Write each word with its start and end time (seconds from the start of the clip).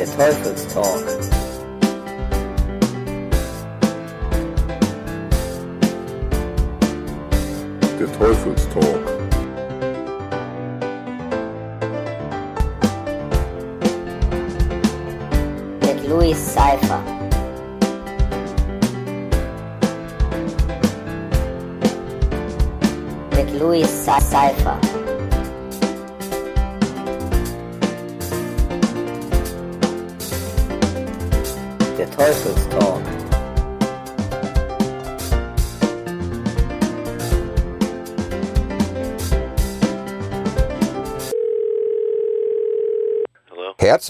Der 0.00 0.06
Teufelstalk. 0.06 1.06
Der 7.98 8.12
Teufelstalk. 8.18 8.96
Mit 8.96 8.99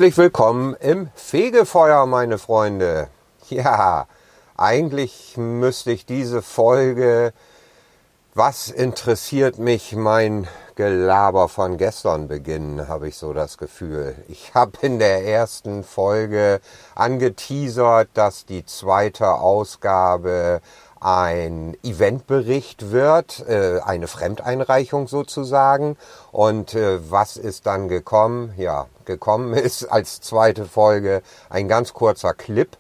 Herzlich 0.01 0.17
willkommen 0.17 0.75
im 0.81 1.11
Fegefeuer, 1.15 2.07
meine 2.07 2.39
Freunde. 2.39 3.09
Ja, 3.51 4.07
eigentlich 4.57 5.37
müsste 5.37 5.93
ich 5.93 6.07
diese 6.07 6.41
Folge 6.41 7.35
Was 8.33 8.71
interessiert 8.71 9.59
mich 9.59 9.95
mein 9.95 10.49
Gelaber 10.75 11.51
von 11.51 11.77
gestern 11.77 12.29
beginnen, 12.29 12.89
habe 12.89 13.09
ich 13.09 13.17
so 13.19 13.35
das 13.35 13.59
Gefühl. 13.59 14.15
Ich 14.29 14.55
habe 14.55 14.73
in 14.81 14.99
der 14.99 15.27
ersten 15.27 15.85
Folge 15.85 16.63
angeteasert, 16.95 18.09
dass 18.15 18.47
die 18.47 18.65
zweite 18.65 19.33
Ausgabe 19.33 20.63
ein 21.01 21.77
Eventbericht 21.83 22.93
wird, 22.93 23.45
äh, 23.49 23.81
eine 23.81 24.07
Fremdeinreichung 24.07 25.09
sozusagen. 25.09 25.97
Und 26.31 26.75
äh, 26.75 27.11
was 27.11 27.39
ist 27.39 27.67
dann 27.67 27.89
gekommen? 27.89 28.53
Ja, 28.57 28.87
gekommen 29.07 29.55
ist 29.55 29.87
als 29.87 30.21
zweite 30.21 30.67
Folge 30.67 31.23
ein 31.49 31.67
ganz 31.69 31.95
kurzer 31.95 32.35
Clip, 32.35 32.77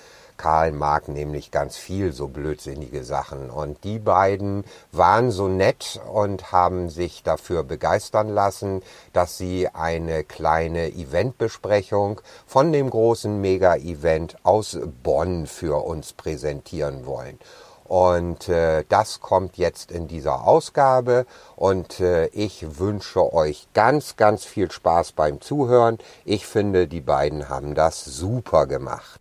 Karl 0.41 0.73
mag 0.73 1.09
nämlich 1.09 1.51
ganz 1.51 1.77
viel 1.77 2.15
so 2.15 2.29
blödsinnige 2.29 3.05
Sachen. 3.05 3.51
Und 3.51 3.85
die 3.85 3.99
beiden 3.99 4.65
waren 4.91 5.31
so 5.31 5.49
nett 5.49 6.01
und 6.11 6.51
haben 6.51 6.89
sich 6.89 7.23
dafür 7.23 7.63
begeistern 7.63 8.31
lassen, 8.31 8.83
dass 9.13 9.37
sie 9.37 9.69
eine 9.69 10.25
kleine 10.25 10.89
Eventbesprechung 10.95 12.23
von 12.47 12.73
dem 12.73 12.89
großen 12.89 13.39
Mega-Event 13.39 14.39
aus 14.43 14.79
Bonn 15.03 15.47
für 15.47 15.85
uns 15.85 16.15
präsentieren 16.15 17.05
wollen. 17.05 17.39
Und 17.85 18.49
äh, 18.49 18.85
das 18.89 19.21
kommt 19.21 19.59
jetzt 19.59 19.91
in 19.91 20.09
dieser 20.09 20.47
Ausgabe 20.47 21.27
und 21.55 22.01
äh, 22.01 22.29
ich 22.29 22.79
wünsche 22.79 23.35
euch 23.35 23.69
ganz, 23.75 24.17
ganz 24.17 24.47
viel 24.47 24.71
Spaß 24.71 25.13
beim 25.13 25.43
Zuhören. 25.43 25.99
Ich 26.25 26.47
finde, 26.47 26.89
die 26.89 27.03
beiden 27.03 27.51
haben 27.51 27.75
das 27.75 28.07
super 28.07 28.67
gemacht. 28.67 29.21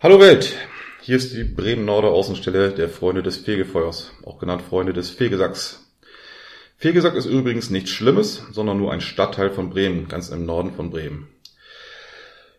Hallo 0.00 0.20
Welt, 0.20 0.54
hier 1.00 1.16
ist 1.16 1.34
die 1.34 1.42
Bremen-Norder 1.42 2.10
Außenstelle 2.10 2.70
der 2.70 2.88
Freunde 2.88 3.24
des 3.24 3.38
Fegefeuers, 3.38 4.12
auch 4.24 4.38
genannt 4.38 4.62
Freunde 4.62 4.92
des 4.92 5.10
Fegesacks. 5.10 5.92
Fegesack 6.76 7.16
ist 7.16 7.26
übrigens 7.26 7.70
nichts 7.70 7.90
Schlimmes, 7.90 8.44
sondern 8.52 8.78
nur 8.78 8.92
ein 8.92 9.00
Stadtteil 9.00 9.50
von 9.50 9.70
Bremen, 9.70 10.06
ganz 10.06 10.28
im 10.28 10.46
Norden 10.46 10.72
von 10.72 10.90
Bremen. 10.90 11.26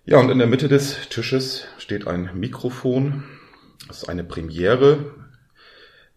Ja, 0.03 0.19
und 0.19 0.29
in 0.29 0.38
der 0.38 0.47
Mitte 0.47 0.67
des 0.67 1.07
Tisches 1.07 1.63
steht 1.77 2.07
ein 2.07 2.31
Mikrofon. 2.33 3.23
Das 3.88 4.00
ist 4.00 4.09
eine 4.09 4.25
Premiere 4.25 5.16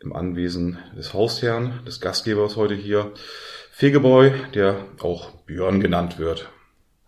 im 0.00 0.12
Anwesen 0.12 0.78
des 0.96 1.14
Hausherrn, 1.14 1.84
des 1.86 2.00
Gastgebers 2.00 2.56
heute 2.56 2.74
hier. 2.74 3.12
Fegeboy, 3.70 4.32
der 4.54 4.86
auch 4.98 5.30
Björn 5.46 5.80
genannt 5.80 6.18
wird. 6.18 6.50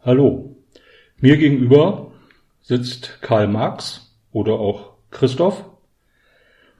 Hallo. 0.04 0.54
Mir 1.16 1.36
gegenüber 1.36 2.12
sitzt 2.62 3.18
Karl 3.20 3.48
Marx 3.48 4.03
oder 4.34 4.54
auch 4.54 4.90
Christoph. 5.10 5.64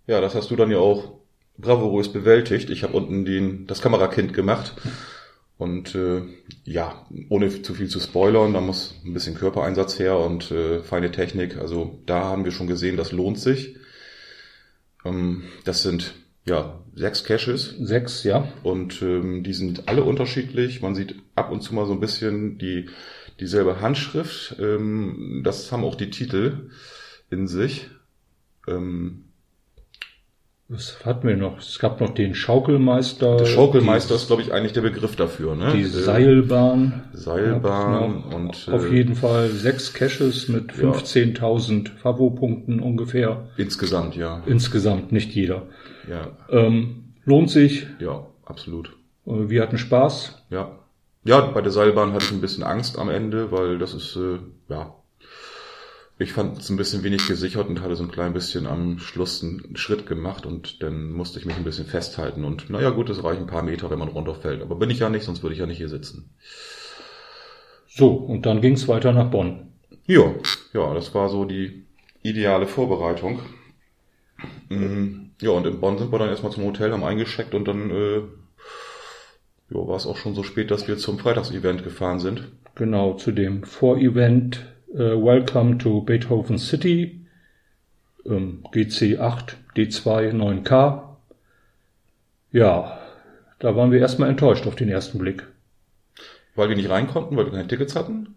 Ja, 0.08 0.22
das 0.22 0.36
hast 0.36 0.52
du 0.52 0.56
dann 0.56 0.72
ja 0.72 0.80
auch 0.80 1.20
bravourös 1.58 2.12
bewältigt. 2.12 2.70
Ich 2.70 2.84
habe 2.84 2.94
unten 2.94 3.26
den, 3.26 3.68
das 3.68 3.82
Kamerakind 3.82 4.34
gemacht. 4.34 4.74
Und 5.58 5.96
äh, 5.96 6.24
ja, 6.66 7.06
ohne 7.30 7.62
zu 7.62 7.74
viel 7.74 7.88
zu 7.88 8.00
spoilern, 8.00 8.54
da 8.54 8.62
muss 8.62 9.00
ein 9.06 9.14
bisschen 9.14 9.36
Körpereinsatz 9.36 10.00
her 10.00 10.18
und 10.18 10.52
äh, 10.52 10.82
feine 10.82 11.12
Technik. 11.12 11.58
Also 11.58 12.00
da 12.06 12.24
haben 12.24 12.44
wir 12.44 12.52
schon 12.52 12.68
gesehen, 12.68 12.98
das 12.98 13.12
lohnt 13.12 13.40
sich. 13.40 13.78
Ähm, 15.06 15.44
das 15.64 15.84
sind 15.84 16.16
ja 16.46 16.82
sechs 16.96 17.24
Caches 17.24 17.76
Sechs, 17.80 18.24
ja. 18.24 18.48
und 18.64 19.02
ähm, 19.02 19.44
die 19.44 19.54
sind 19.54 19.88
alle 19.88 20.04
unterschiedlich. 20.04 20.82
Man 20.82 20.96
sieht 20.96 21.16
ab 21.36 21.52
und 21.52 21.62
zu 21.62 21.74
mal 21.74 21.86
so 21.86 21.94
ein 21.94 22.00
bisschen 22.00 22.58
die 22.58 22.90
dieselbe 23.40 23.80
Handschrift. 23.80 24.56
Ähm, 24.60 25.42
das 25.44 25.72
haben 25.72 25.84
auch 25.84 25.96
die 25.96 26.10
Titel 26.10 26.72
in 27.30 27.48
sich. 27.48 27.90
Ähm, 28.68 29.26
Was 30.70 31.06
hatten 31.06 31.28
wir 31.28 31.36
noch? 31.38 31.60
Es 31.60 31.78
gab 31.78 32.00
noch 32.00 32.12
den 32.14 32.34
Schaukelmeister. 32.34 33.38
Der 33.38 33.46
Schaukelmeister 33.46 34.16
die, 34.16 34.22
ist, 34.22 34.28
glaube 34.28 34.42
ich, 34.42 34.54
eigentlich 34.54 34.72
der 34.74 34.82
Begriff 34.82 35.16
dafür. 35.16 35.56
Ne? 35.56 35.74
die 35.74 35.82
Äh, 35.82 35.86
Seilbahn. 35.86 37.04
Seilbahn 37.14 38.24
und 38.24 38.70
Auf 38.72 38.86
äh, 38.86 38.96
jeden 38.96 39.16
Fall 39.16 39.50
sechs 39.50 39.94
Caches 39.94 40.48
mit 40.48 40.76
Ja. 40.78 40.92
15.000 40.92 41.90
Favo-Punkten 41.98 42.80
ungefähr. 42.80 43.50
insgesamt, 43.58 44.16
ja. 44.16 44.42
Insgesamt, 44.46 45.12
nicht 45.12 45.32
jeder. 45.34 45.64
Ja, 46.10 46.32
Ähm, 46.50 47.14
lohnt 47.26 47.50
sich. 47.50 47.86
ja, 48.00 48.26
absolut. 48.46 48.96
Äh, 49.26 49.50
Wir 49.50 49.62
hatten 49.62 49.78
Spaß. 49.78 50.44
Ja, 50.50 50.80
Ja, 51.26 51.42
bei 51.42 51.62
der 51.62 51.72
Seilbahn 51.72 52.14
hatte 52.14 52.26
ich 52.26 52.32
ein 52.32 52.42
bisschen 52.42 52.64
Angst 52.64 52.98
am 52.98 53.10
Ende, 53.10 53.52
weil 53.52 53.78
das 53.78 53.94
ist, 53.94 54.16
äh, 54.16 54.40
ja, 54.70 54.94
ich 56.20 56.32
fand 56.34 56.60
es 56.60 56.70
ein 56.70 56.78
bisschen 56.78 57.04
wenig 57.04 57.28
gesichert 57.28 57.68
und 57.70 57.82
hatte 57.82 57.96
so 57.96 58.04
ein 58.04 58.12
klein 58.12 58.34
bisschen 58.34 58.68
am 58.68 59.00
Schluss 59.00 59.44
einen 59.44 59.76
Schritt 59.76 60.06
gemacht 60.06 60.46
und 60.46 60.84
dann 60.84 61.12
musste 61.12 61.40
ich 61.40 61.46
mich 61.46 61.56
ein 61.56 61.64
bisschen 61.64 61.86
festhalten 61.86 62.46
und 62.46 62.70
naja 62.70 62.92
gut, 62.92 63.10
es 63.10 63.24
reichen 63.24 63.42
ein 63.44 63.48
paar 63.48 63.64
Meter, 63.64 63.90
wenn 63.90 64.00
man 64.00 64.10
runterfällt. 64.10 64.62
Aber 64.62 64.76
bin 64.76 64.90
ich 64.90 65.00
ja 65.00 65.10
nicht, 65.10 65.24
sonst 65.24 65.42
würde 65.42 65.54
ich 65.54 65.60
ja 65.60 65.66
nicht 65.66 65.78
hier 65.78 65.90
sitzen. 65.90 66.30
So, 67.88 68.10
und 68.12 68.46
dann 68.46 68.62
ging's 68.62 68.88
weiter 68.88 69.12
nach 69.12 69.30
Bonn. 69.30 69.72
Ja, 70.06 70.34
ja, 70.74 70.94
das 70.94 71.14
war 71.14 71.30
so 71.30 71.46
die 71.46 71.86
ideale 72.22 72.68
Vorbereitung. 72.68 73.40
Mm, 74.70 75.32
Ja, 75.42 75.52
und 75.52 75.66
in 75.68 75.80
Bonn 75.80 75.98
sind 75.98 76.12
wir 76.12 76.20
dann 76.20 76.30
erstmal 76.30 76.52
zum 76.52 76.64
Hotel, 76.66 76.92
haben 76.92 77.04
eingeschickt 77.04 77.54
und 77.54 77.68
dann 77.68 77.90
äh, 77.92 78.18
ja, 79.70 79.88
war 79.88 79.96
es 79.96 80.06
auch 80.06 80.18
schon 80.18 80.36
so 80.36 80.44
spät, 80.44 80.72
dass 80.72 80.88
wir 80.88 80.98
zum 80.98 81.20
Freitagsevent 81.20 81.84
gefahren 81.84 82.20
sind. 82.20 82.52
Genau, 82.76 83.14
zu 83.14 83.32
dem 83.32 83.64
Vorevent 83.64 84.73
äh, 84.94 84.98
Welcome 84.98 85.78
to 85.80 86.02
Beethoven 86.02 86.58
City, 86.58 87.26
ähm, 88.26 88.64
GC8, 88.72 89.56
D2, 89.76 90.32
9K. 90.32 91.04
Ja, 92.52 93.00
da 93.60 93.76
waren 93.76 93.92
wir 93.92 94.00
erstmal 94.00 94.30
enttäuscht 94.30 94.68
auf 94.68 94.76
den 94.76 94.90
ersten 94.90 95.18
Blick. 95.18 95.48
Weil 96.56 96.70
wir 96.70 96.76
nicht 96.76 96.90
rein 96.90 97.08
konnten, 97.08 97.36
weil 97.36 97.46
wir 97.46 97.52
keine 97.54 97.68
Tickets 97.68 97.96
hatten. 97.96 98.36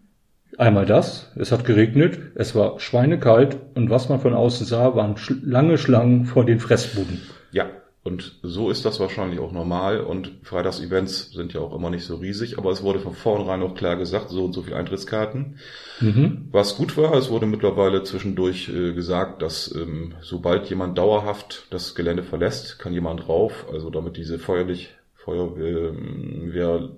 Einmal 0.56 0.87
das, 0.87 1.32
es 1.37 1.53
hat 1.53 1.67
geregnet, 1.67 2.19
es 2.35 2.55
war 2.55 2.81
schweinekalt 2.81 3.58
und 3.75 3.91
was 3.91 4.08
man 4.08 4.20
von 4.20 4.32
außen 4.32 4.64
sah, 4.64 4.94
waren 4.94 5.19
sch 5.19 5.35
lange 5.43 5.76
Schlangen 5.76 6.25
vor 6.25 6.47
den 6.47 6.61
Fressbuden. 6.61 7.20
Ja, 7.53 7.67
und 8.06 8.38
so 8.43 8.70
ist 8.70 8.85
das 8.85 9.00
wahrscheinlich 9.00 9.41
auch 9.41 9.50
normal. 9.50 10.00
Und 10.00 10.31
Freitagsevents 10.43 11.32
sind 11.32 11.53
ja 11.53 11.61
auch 11.61 11.75
immer 11.75 11.91
nicht 11.91 12.05
so 12.05 12.17
riesig, 12.17 12.56
aber 12.56 12.70
es 12.70 12.82
wurde 12.85 13.00
von 13.00 13.14
vornherein 13.14 13.62
auch 13.62 13.75
klar 13.75 13.97
gesagt, 13.97 14.31
so 14.31 14.44
und 14.44 14.53
so 14.53 14.62
viel 14.62 14.75
Eintrittskarten. 14.75 15.58
Mhm. 16.00 16.49
Was 16.53 16.76
gut 16.76 16.97
war, 16.97 17.14
es 17.14 17.31
wurde 17.31 17.47
mittlerweile 17.47 18.05
zwischendurch 18.05 18.69
äh, 18.69 18.93
gesagt, 18.93 19.43
dass 19.43 19.75
ähm, 19.75 20.14
sobald 20.20 20.70
jemand 20.70 20.97
dauerhaft 20.97 21.67
das 21.70 21.97
Gelände 21.97 22.23
verlässt, 22.23 22.79
kann 22.79 22.93
jemand 22.93 23.29
rauf, 23.29 23.67
also 23.73 23.91
damit 23.91 24.17
diese 24.17 24.38
feuerlich, 24.38 24.94
Feuerwehr 25.14 26.88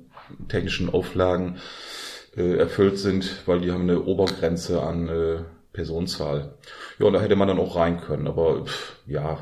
technischen 0.49 0.91
Auflagen 0.91 1.57
äh, 2.37 2.57
erfüllt 2.57 2.99
sind, 2.99 3.47
weil 3.47 3.61
die 3.61 3.73
haben 3.73 3.85
eine 3.89 4.03
Obergrenze 4.03 4.83
an 4.83 5.09
äh, 5.09 5.39
Personenzahl. 5.73 6.55
Ja, 6.99 7.07
und 7.07 7.13
da 7.13 7.21
hätte 7.21 7.37
man 7.37 7.49
dann 7.49 7.59
auch 7.59 7.77
rein 7.77 8.01
können. 8.01 8.27
Aber 8.27 8.65
pff, 8.65 8.97
ja, 9.07 9.39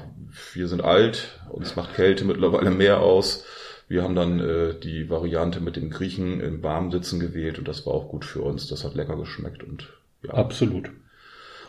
wir 0.54 0.68
sind 0.68 0.82
alt, 0.82 1.40
uns 1.50 1.76
macht 1.76 1.94
Kälte 1.94 2.24
mittlerweile 2.24 2.70
mehr 2.70 3.00
aus. 3.00 3.44
Wir 3.88 4.02
haben 4.02 4.16
dann 4.16 4.40
äh, 4.40 4.74
die 4.78 5.08
Variante 5.10 5.60
mit 5.60 5.76
dem 5.76 5.90
Griechen 5.90 6.40
im 6.40 6.62
warmen 6.62 6.90
Sitzen 6.90 7.20
gewählt 7.20 7.58
und 7.58 7.68
das 7.68 7.86
war 7.86 7.94
auch 7.94 8.08
gut 8.08 8.24
für 8.24 8.42
uns. 8.42 8.66
Das 8.68 8.84
hat 8.84 8.94
lecker 8.94 9.16
geschmeckt 9.16 9.62
und 9.62 9.88
ja. 10.24 10.34
Absolut. 10.34 10.90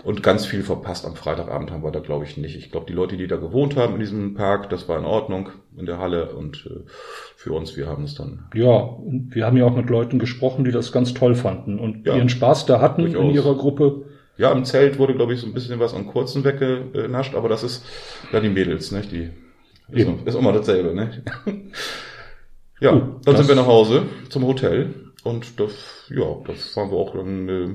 Und 0.03 0.21
ganz 0.21 0.45
viel 0.45 0.61
verpasst 0.63 1.05
am 1.05 1.15
Freitagabend 1.15 1.71
haben 1.71 1.83
wir 1.83 1.91
da, 1.91 1.99
glaube 1.99 2.23
ich, 2.25 2.37
nicht. 2.37 2.55
Ich 2.55 2.71
glaube, 2.71 2.85
die 2.87 2.93
Leute, 2.93 3.17
die 3.17 3.27
da 3.27 3.35
gewohnt 3.37 3.75
haben 3.75 3.95
in 3.95 3.99
diesem 3.99 4.35
Park, 4.35 4.69
das 4.69 4.87
war 4.87 4.97
in 4.99 5.05
Ordnung 5.05 5.49
in 5.75 5.85
der 5.87 5.97
Halle 5.97 6.33
und 6.35 6.65
äh, 6.67 6.89
für 7.35 7.53
uns, 7.53 7.75
wir 7.77 7.87
haben 7.87 8.03
es 8.03 8.15
dann. 8.15 8.45
Ja, 8.53 8.71
und 8.71 9.33
wir 9.33 9.45
haben 9.45 9.57
ja 9.57 9.65
auch 9.65 9.75
mit 9.75 9.89
Leuten 9.89 10.17
gesprochen, 10.19 10.65
die 10.65 10.71
das 10.71 10.91
ganz 10.91 11.13
toll 11.13 11.35
fanden 11.35 11.79
und 11.79 12.05
Ja, 12.05 12.15
ihren 12.15 12.29
Spaß 12.29 12.65
da 12.67 12.79
hatten 12.79 13.05
in 13.05 13.13
durchaus. 13.13 13.33
ihrer 13.35 13.55
Gruppe. 13.55 14.05
Ja, 14.37 14.51
im 14.51 14.65
Zelt 14.65 14.99
wurde, 14.99 15.15
glaube 15.15 15.33
ich, 15.33 15.39
so 15.39 15.47
ein 15.47 15.53
bisschen 15.53 15.79
was 15.79 15.93
an 15.93 16.07
kurzen 16.07 16.43
weggenascht, 16.43 17.35
aber 17.35 17.49
das 17.49 17.63
ist 17.63 17.85
ja 18.31 18.39
die 18.39 18.49
Mädels, 18.49 18.91
ne? 18.91 19.01
Die 19.01 19.31
ist, 19.89 20.07
ist 20.25 20.35
immer 20.35 20.53
dasselbe, 20.53 20.93
ne? 20.93 21.23
ja, 22.79 22.91
Gut, 22.91 23.27
dann 23.27 23.37
sind 23.37 23.47
wir 23.47 23.55
nach 23.55 23.65
Hause 23.65 24.03
zum 24.29 24.45
Hotel 24.45 25.11
und 25.23 25.59
das, 25.59 26.05
ja, 26.09 26.37
das 26.45 26.75
waren 26.75 26.91
wir 26.91 26.97
auch 26.97 27.13
dann 27.13 27.49
äh, 27.49 27.69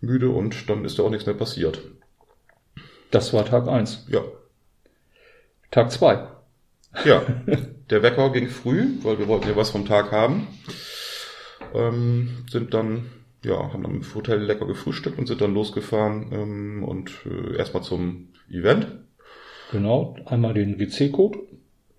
müde 0.00 0.30
und 0.30 0.68
dann 0.70 0.84
ist 0.84 0.98
da 0.98 1.02
auch 1.02 1.10
nichts 1.10 1.26
mehr 1.26 1.34
passiert. 1.34 1.80
Das 3.10 3.32
war 3.32 3.44
Tag 3.44 3.66
eins. 3.66 4.06
Ja, 4.08 4.22
Tag 5.70 5.92
zwei. 5.92 6.26
Ja, 7.04 7.22
der 7.90 8.02
Wecker 8.02 8.30
ging 8.30 8.48
früh, 8.48 8.98
weil 9.02 9.18
wir 9.18 9.28
wollten 9.28 9.48
ja 9.48 9.56
was 9.56 9.70
vom 9.70 9.86
Tag 9.86 10.10
haben. 10.10 10.48
Ähm, 11.74 12.44
sind 12.50 12.74
dann, 12.74 13.10
ja, 13.44 13.72
haben 13.72 13.82
dann 13.82 13.94
im 13.96 14.14
Hotel 14.14 14.40
lecker 14.42 14.66
gefrühstückt 14.66 15.18
und 15.18 15.26
sind 15.26 15.40
dann 15.40 15.54
losgefahren 15.54 16.26
ähm, 16.32 16.84
und 16.84 17.10
äh, 17.26 17.56
erstmal 17.56 17.82
zum 17.82 18.28
Event. 18.50 18.86
Genau, 19.72 20.16
einmal 20.26 20.54
den 20.54 20.78
GC-Code. 20.78 21.38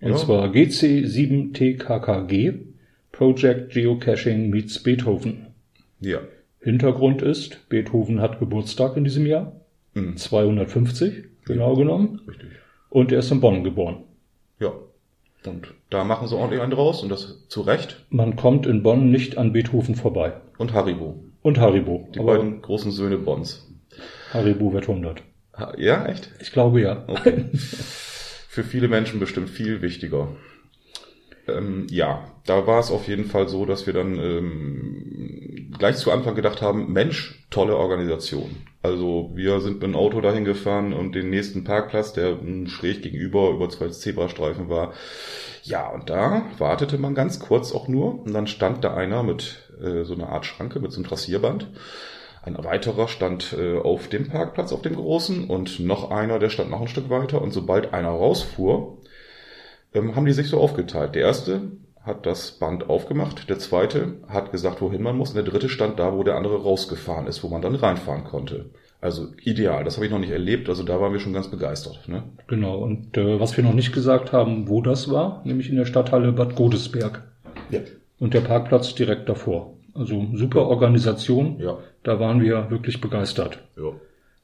Und 0.00 0.10
Ja. 0.10 0.16
zwar 0.16 0.48
GC7TKKG, 0.48 2.54
Project 3.12 3.72
Geocaching 3.72 4.50
meets 4.50 4.82
Beethoven. 4.82 5.46
Ja. 6.00 6.20
Hintergrund 6.60 7.22
ist, 7.22 7.68
Beethoven 7.68 8.20
hat 8.20 8.38
Geburtstag 8.38 8.96
in 8.96 9.04
diesem 9.04 9.26
Jahr, 9.26 9.52
Mhm. 9.94 10.16
250, 10.16 11.24
genau 11.44 11.74
genommen, 11.76 12.20
Richtig. 12.26 12.48
und 12.90 13.12
er 13.12 13.18
ist 13.18 13.30
in 13.30 13.40
Bonn 13.40 13.62
geboren. 13.64 14.04
Ja. 14.60 14.72
Und 15.44 15.74
da 15.90 16.04
machen 16.04 16.28
sie 16.28 16.36
ordentlich 16.36 16.60
einen 16.62 16.70
draus 16.70 17.02
und 17.02 17.08
das 17.10 17.46
zu 17.48 17.62
Recht. 17.62 18.04
Man 18.10 18.36
kommt 18.36 18.64
in 18.66 18.82
Bonn 18.84 19.10
nicht 19.10 19.36
an 19.38 19.52
Beethoven 19.52 19.96
vorbei. 19.96 20.34
Und 20.56 20.72
Haribo. 20.72 21.22
Und 21.42 21.58
Haribo. 21.58 22.08
Die 22.14 22.20
Aber 22.20 22.36
beiden 22.36 22.62
großen 22.62 22.90
Söhne 22.92 23.18
Bonds. 23.18 23.68
Haribo 24.32 24.72
wird 24.72 24.88
100. 24.88 25.22
Ha- 25.56 25.74
Ja, 25.76 26.06
echt? 26.06 26.30
Ich 26.40 26.52
glaube 26.52 26.80
ja. 26.80 27.04
Okay. 27.06 27.44
Für 27.52 28.64
viele 28.64 28.88
Menschen 28.88 29.18
bestimmt 29.20 29.48
viel 29.50 29.82
wichtiger. 29.82 30.28
Ähm, 31.48 31.86
ja, 31.90 32.24
da 32.46 32.66
war 32.66 32.78
es 32.78 32.90
auf 32.90 33.08
jeden 33.08 33.24
Fall 33.24 33.48
so, 33.48 33.64
dass 33.66 33.86
wir 33.86 33.92
dann 33.94 34.16
ähm, 34.18 35.72
gleich 35.76 35.96
zu 35.96 36.12
Anfang 36.12 36.34
gedacht 36.34 36.62
haben, 36.62 36.92
Mensch, 36.92 37.44
tolle 37.50 37.76
Organisation. 37.76 38.50
Also 38.82 39.30
wir 39.34 39.60
sind 39.60 39.74
mit 39.74 39.82
dem 39.84 39.96
Auto 39.96 40.20
dahin 40.20 40.44
gefahren 40.44 40.92
und 40.92 41.14
den 41.14 41.30
nächsten 41.30 41.64
Parkplatz, 41.64 42.12
der 42.12 42.38
schräg 42.66 43.02
gegenüber 43.02 43.50
über 43.50 43.68
zwei 43.70 43.88
Zebrastreifen 43.88 44.68
war. 44.68 44.92
Ja, 45.64 45.88
und 45.88 46.10
da 46.10 46.44
wartete 46.58 46.98
man 46.98 47.14
ganz 47.14 47.40
kurz 47.40 47.72
auch 47.72 47.88
nur 47.88 48.22
und 48.22 48.32
dann 48.32 48.46
stand 48.46 48.84
da 48.84 48.94
einer 48.94 49.22
mit 49.22 49.71
äh, 49.82 50.04
so 50.04 50.14
einer 50.14 50.28
Art 50.28 50.46
Schranke 50.46 50.80
mit 50.80 50.92
so 50.92 50.98
einem 50.98 51.08
Trassierband. 51.08 51.68
Ein 52.44 52.56
weiterer 52.64 53.06
stand 53.08 53.54
äh, 53.56 53.78
auf 53.78 54.08
dem 54.08 54.28
Parkplatz, 54.28 54.72
auf 54.72 54.82
dem 54.82 54.96
großen, 54.96 55.48
und 55.48 55.78
noch 55.80 56.10
einer, 56.10 56.38
der 56.38 56.50
stand 56.50 56.70
noch 56.70 56.80
ein 56.80 56.88
Stück 56.88 57.08
weiter. 57.08 57.40
Und 57.40 57.52
sobald 57.52 57.94
einer 57.94 58.10
rausfuhr, 58.10 58.98
ähm, 59.94 60.16
haben 60.16 60.26
die 60.26 60.32
sich 60.32 60.48
so 60.48 60.58
aufgeteilt. 60.58 61.14
Der 61.14 61.22
erste 61.22 61.62
hat 62.02 62.26
das 62.26 62.52
Band 62.52 62.90
aufgemacht, 62.90 63.48
der 63.48 63.58
zweite 63.58 64.14
hat 64.28 64.50
gesagt, 64.50 64.80
wohin 64.80 65.02
man 65.02 65.16
muss, 65.16 65.30
und 65.30 65.36
der 65.36 65.44
dritte 65.44 65.68
stand 65.68 66.00
da, 66.00 66.16
wo 66.16 66.24
der 66.24 66.34
andere 66.34 66.62
rausgefahren 66.62 67.28
ist, 67.28 67.44
wo 67.44 67.48
man 67.48 67.62
dann 67.62 67.76
reinfahren 67.76 68.24
konnte. 68.24 68.70
Also 69.00 69.28
ideal, 69.42 69.84
das 69.84 69.96
habe 69.96 70.06
ich 70.06 70.12
noch 70.12 70.18
nicht 70.18 70.30
erlebt, 70.30 70.68
also 70.68 70.82
da 70.82 71.00
waren 71.00 71.12
wir 71.12 71.20
schon 71.20 71.32
ganz 71.32 71.48
begeistert. 71.48 72.08
Ne? 72.08 72.24
Genau. 72.48 72.78
Und 72.78 73.16
äh, 73.16 73.38
was 73.40 73.56
wir 73.56 73.64
noch 73.64 73.74
nicht 73.74 73.92
gesagt 73.92 74.32
haben, 74.32 74.68
wo 74.68 74.80
das 74.80 75.10
war, 75.10 75.42
nämlich 75.44 75.70
in 75.70 75.76
der 75.76 75.86
Stadthalle 75.86 76.32
Bad 76.32 76.56
Godesberg. 76.56 77.22
Ja. 77.70 77.80
Und 78.18 78.34
der 78.34 78.40
Parkplatz 78.40 78.94
direkt 78.94 79.28
davor. 79.28 79.74
Also 79.94 80.26
super 80.34 80.66
Organisation. 80.68 81.58
Ja. 81.60 81.78
Da 82.02 82.18
waren 82.18 82.40
wir 82.40 82.70
wirklich 82.70 83.00
begeistert. 83.00 83.58
ja. 83.76 83.90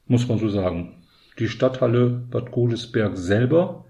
muss 0.07 0.27
man 0.27 0.37
so 0.39 0.49
sagen. 0.49 0.95
Die 1.39 1.47
Stadthalle 1.47 2.09
Bad 2.09 2.51
Godesberg 2.51 3.15
selber, 3.17 3.85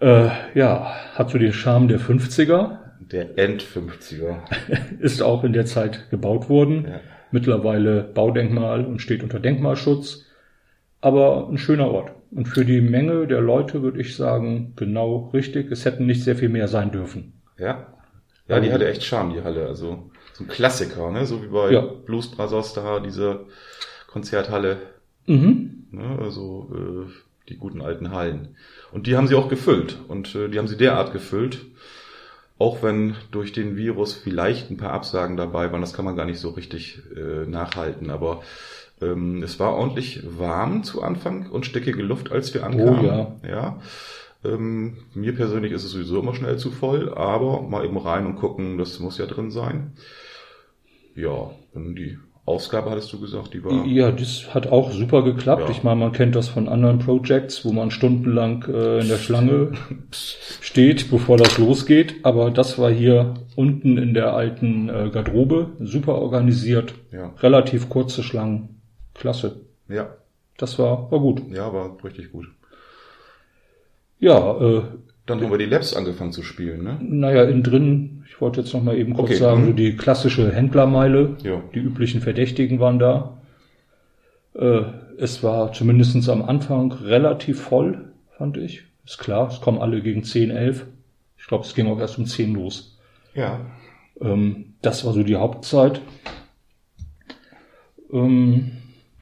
äh, 0.00 0.28
ja, 0.54 0.92
hat 1.14 1.30
so 1.30 1.38
den 1.38 1.52
Charme 1.52 1.88
der 1.88 1.98
50er, 2.00 2.78
Der 3.00 3.36
End-50er. 3.38 4.36
ist 5.00 5.22
auch 5.22 5.44
in 5.44 5.52
der 5.52 5.66
Zeit 5.66 6.10
gebaut 6.10 6.48
worden, 6.48 6.86
Ja. 6.88 7.00
mittlerweile 7.32 8.02
Baudenkmal 8.02 8.84
und 8.84 9.00
steht 9.02 9.22
unter 9.22 9.40
Denkmalschutz, 9.40 10.26
aber 11.00 11.48
ein 11.48 11.58
schöner 11.58 11.90
Ort. 11.90 12.12
Und 12.30 12.46
für 12.46 12.64
die 12.64 12.80
Menge 12.80 13.26
der 13.26 13.40
Leute 13.40 13.82
würde 13.82 14.00
ich 14.00 14.16
sagen, 14.16 14.72
genau 14.76 15.30
richtig, 15.32 15.70
es 15.70 15.84
hätten 15.84 16.06
nicht 16.06 16.22
sehr 16.24 16.36
viel 16.36 16.48
mehr 16.48 16.68
sein 16.68 16.90
dürfen. 16.90 17.40
Ja. 17.58 17.86
Ja, 18.48 18.60
die 18.60 18.72
hatte 18.72 18.86
echt 18.88 19.02
Charme, 19.04 19.34
die 19.34 19.42
Halle. 19.42 19.66
Also 19.66 20.10
so 20.34 20.44
ein 20.44 20.48
Klassiker, 20.48 21.10
ne? 21.10 21.26
So 21.26 21.42
wie 21.42 21.46
bei 21.46 21.70
Ja. 21.72 21.80
Blues 21.80 22.30
Brothers 22.30 22.74
da, 22.74 23.00
diese 23.00 23.46
Konzerthalle. 24.08 24.78
Mhm. 25.26 25.86
Ne? 25.90 26.18
Also 26.20 26.68
äh, 26.74 27.10
die 27.48 27.56
guten 27.56 27.80
alten 27.80 28.10
Hallen. 28.10 28.56
Und 28.92 29.06
die 29.06 29.16
haben 29.16 29.28
sie 29.28 29.34
auch 29.34 29.48
gefüllt. 29.48 29.98
Und 30.08 30.34
äh, 30.34 30.48
die 30.48 30.58
haben 30.58 30.68
sie 30.68 30.76
derart 30.76 31.12
gefüllt. 31.12 31.64
Auch 32.58 32.82
wenn 32.82 33.16
durch 33.30 33.52
den 33.52 33.76
Virus 33.76 34.12
vielleicht 34.12 34.70
ein 34.70 34.76
paar 34.76 34.92
Absagen 34.92 35.36
dabei 35.36 35.72
waren, 35.72 35.80
das 35.80 35.92
kann 35.92 36.04
man 36.04 36.16
gar 36.16 36.26
nicht 36.26 36.38
so 36.38 36.50
richtig 36.50 37.02
äh, 37.16 37.46
nachhalten. 37.48 38.10
Aber 38.10 38.42
ähm, 39.02 39.42
es 39.42 39.58
war 39.58 39.74
ordentlich 39.74 40.22
warm 40.38 40.84
zu 40.84 41.02
Anfang 41.02 41.50
und 41.50 41.66
stickige 41.66 42.02
Luft, 42.02 42.30
als 42.32 42.54
wir 42.54 42.64
ankamen. 42.64 43.04
ja. 43.04 43.36
ja. 43.48 43.80
Ähm, 44.44 44.98
mir 45.14 45.34
persönlich 45.34 45.72
ist 45.72 45.84
es 45.84 45.92
sowieso 45.92 46.20
immer 46.20 46.34
schnell 46.34 46.58
zu 46.58 46.70
voll, 46.70 47.12
aber 47.14 47.62
mal 47.62 47.84
eben 47.84 47.96
rein 47.96 48.26
und 48.26 48.36
gucken, 48.36 48.76
das 48.76 49.00
muss 49.00 49.16
ja 49.18 49.26
drin 49.26 49.50
sein. 49.50 49.92
Ja, 51.16 51.50
dann 51.72 51.94
die 51.94 52.18
Ausgabe, 52.46 52.90
hattest 52.90 53.10
du 53.12 53.20
gesagt, 53.20 53.54
die 53.54 53.64
war. 53.64 53.86
Ja, 53.86 54.12
das 54.12 54.52
hat 54.54 54.66
auch 54.66 54.90
super 54.92 55.22
geklappt. 55.22 55.62
Ja. 55.62 55.70
Ich 55.70 55.82
meine, 55.82 56.00
man 56.00 56.12
kennt 56.12 56.36
das 56.36 56.48
von 56.48 56.68
anderen 56.68 56.98
Projects, 56.98 57.64
wo 57.64 57.72
man 57.72 57.90
stundenlang 57.90 58.64
äh, 58.68 59.00
in 59.00 59.08
der 59.08 59.16
Schlange 59.16 59.72
steht, 60.60 61.10
bevor 61.10 61.38
das 61.38 61.56
losgeht. 61.56 62.16
Aber 62.22 62.50
das 62.50 62.78
war 62.78 62.90
hier 62.90 63.34
unten 63.56 63.96
in 63.96 64.12
der 64.12 64.34
alten 64.34 64.90
äh, 64.90 65.08
Garderobe, 65.10 65.70
super 65.80 66.16
organisiert, 66.16 66.92
Ja. 67.12 67.32
relativ 67.40 67.88
kurze 67.88 68.22
Schlangen, 68.22 68.80
klasse. 69.14 69.60
Ja, 69.88 70.14
Das 70.58 70.78
war, 70.78 71.10
war 71.10 71.20
gut. 71.20 71.42
ja, 71.50 71.72
war 71.72 71.96
richtig 72.04 72.30
gut. 72.30 72.46
Ja, 74.18 74.58
äh, 74.60 74.82
Dann 75.26 75.40
haben 75.40 75.50
wir 75.50 75.58
die 75.58 75.64
Labs 75.64 75.94
angefangen 75.94 76.32
zu 76.32 76.42
spielen, 76.42 76.82
ne? 76.84 76.98
naja, 77.00 77.44
innen 77.44 77.62
drin, 77.62 78.24
ich 78.28 78.40
wollte 78.42 78.60
jetzt 78.60 78.74
noch 78.74 78.82
mal 78.82 78.96
eben 78.96 79.14
kurz 79.14 79.30
Okay, 79.30 79.38
sagen, 79.38 79.62
mhm. 79.62 79.66
so 79.68 79.72
die 79.72 79.96
klassische 79.96 80.52
Händlermeile, 80.52 81.36
Ja. 81.42 81.62
die 81.74 81.78
üblichen 81.78 82.20
Verdächtigen 82.20 82.78
waren 82.78 82.98
da. 82.98 83.38
Äh, 84.54 84.82
es 85.16 85.42
war 85.42 85.72
zumindestens 85.72 86.28
am 86.28 86.42
Anfang 86.42 86.92
relativ 86.92 87.60
voll, 87.62 88.12
fand 88.36 88.56
ich. 88.58 88.82
Ist 89.06 89.18
klar, 89.18 89.48
es 89.48 89.60
kommen 89.60 89.78
alle 89.78 90.02
gegen 90.02 90.24
10, 90.24 90.50
11. 90.50 90.86
Ich 91.38 91.46
glaube, 91.46 91.64
es 91.64 91.74
ging 91.74 91.86
auch 91.86 91.98
erst 92.00 92.18
um 92.18 92.26
10 92.26 92.54
los. 92.54 92.98
Ja. 93.34 93.60
Ähm, 94.20 94.74
das 94.82 95.04
war 95.06 95.12
so 95.12 95.22
die 95.22 95.36
Hauptzeit. 95.36 96.00
Ähm, 98.12 98.72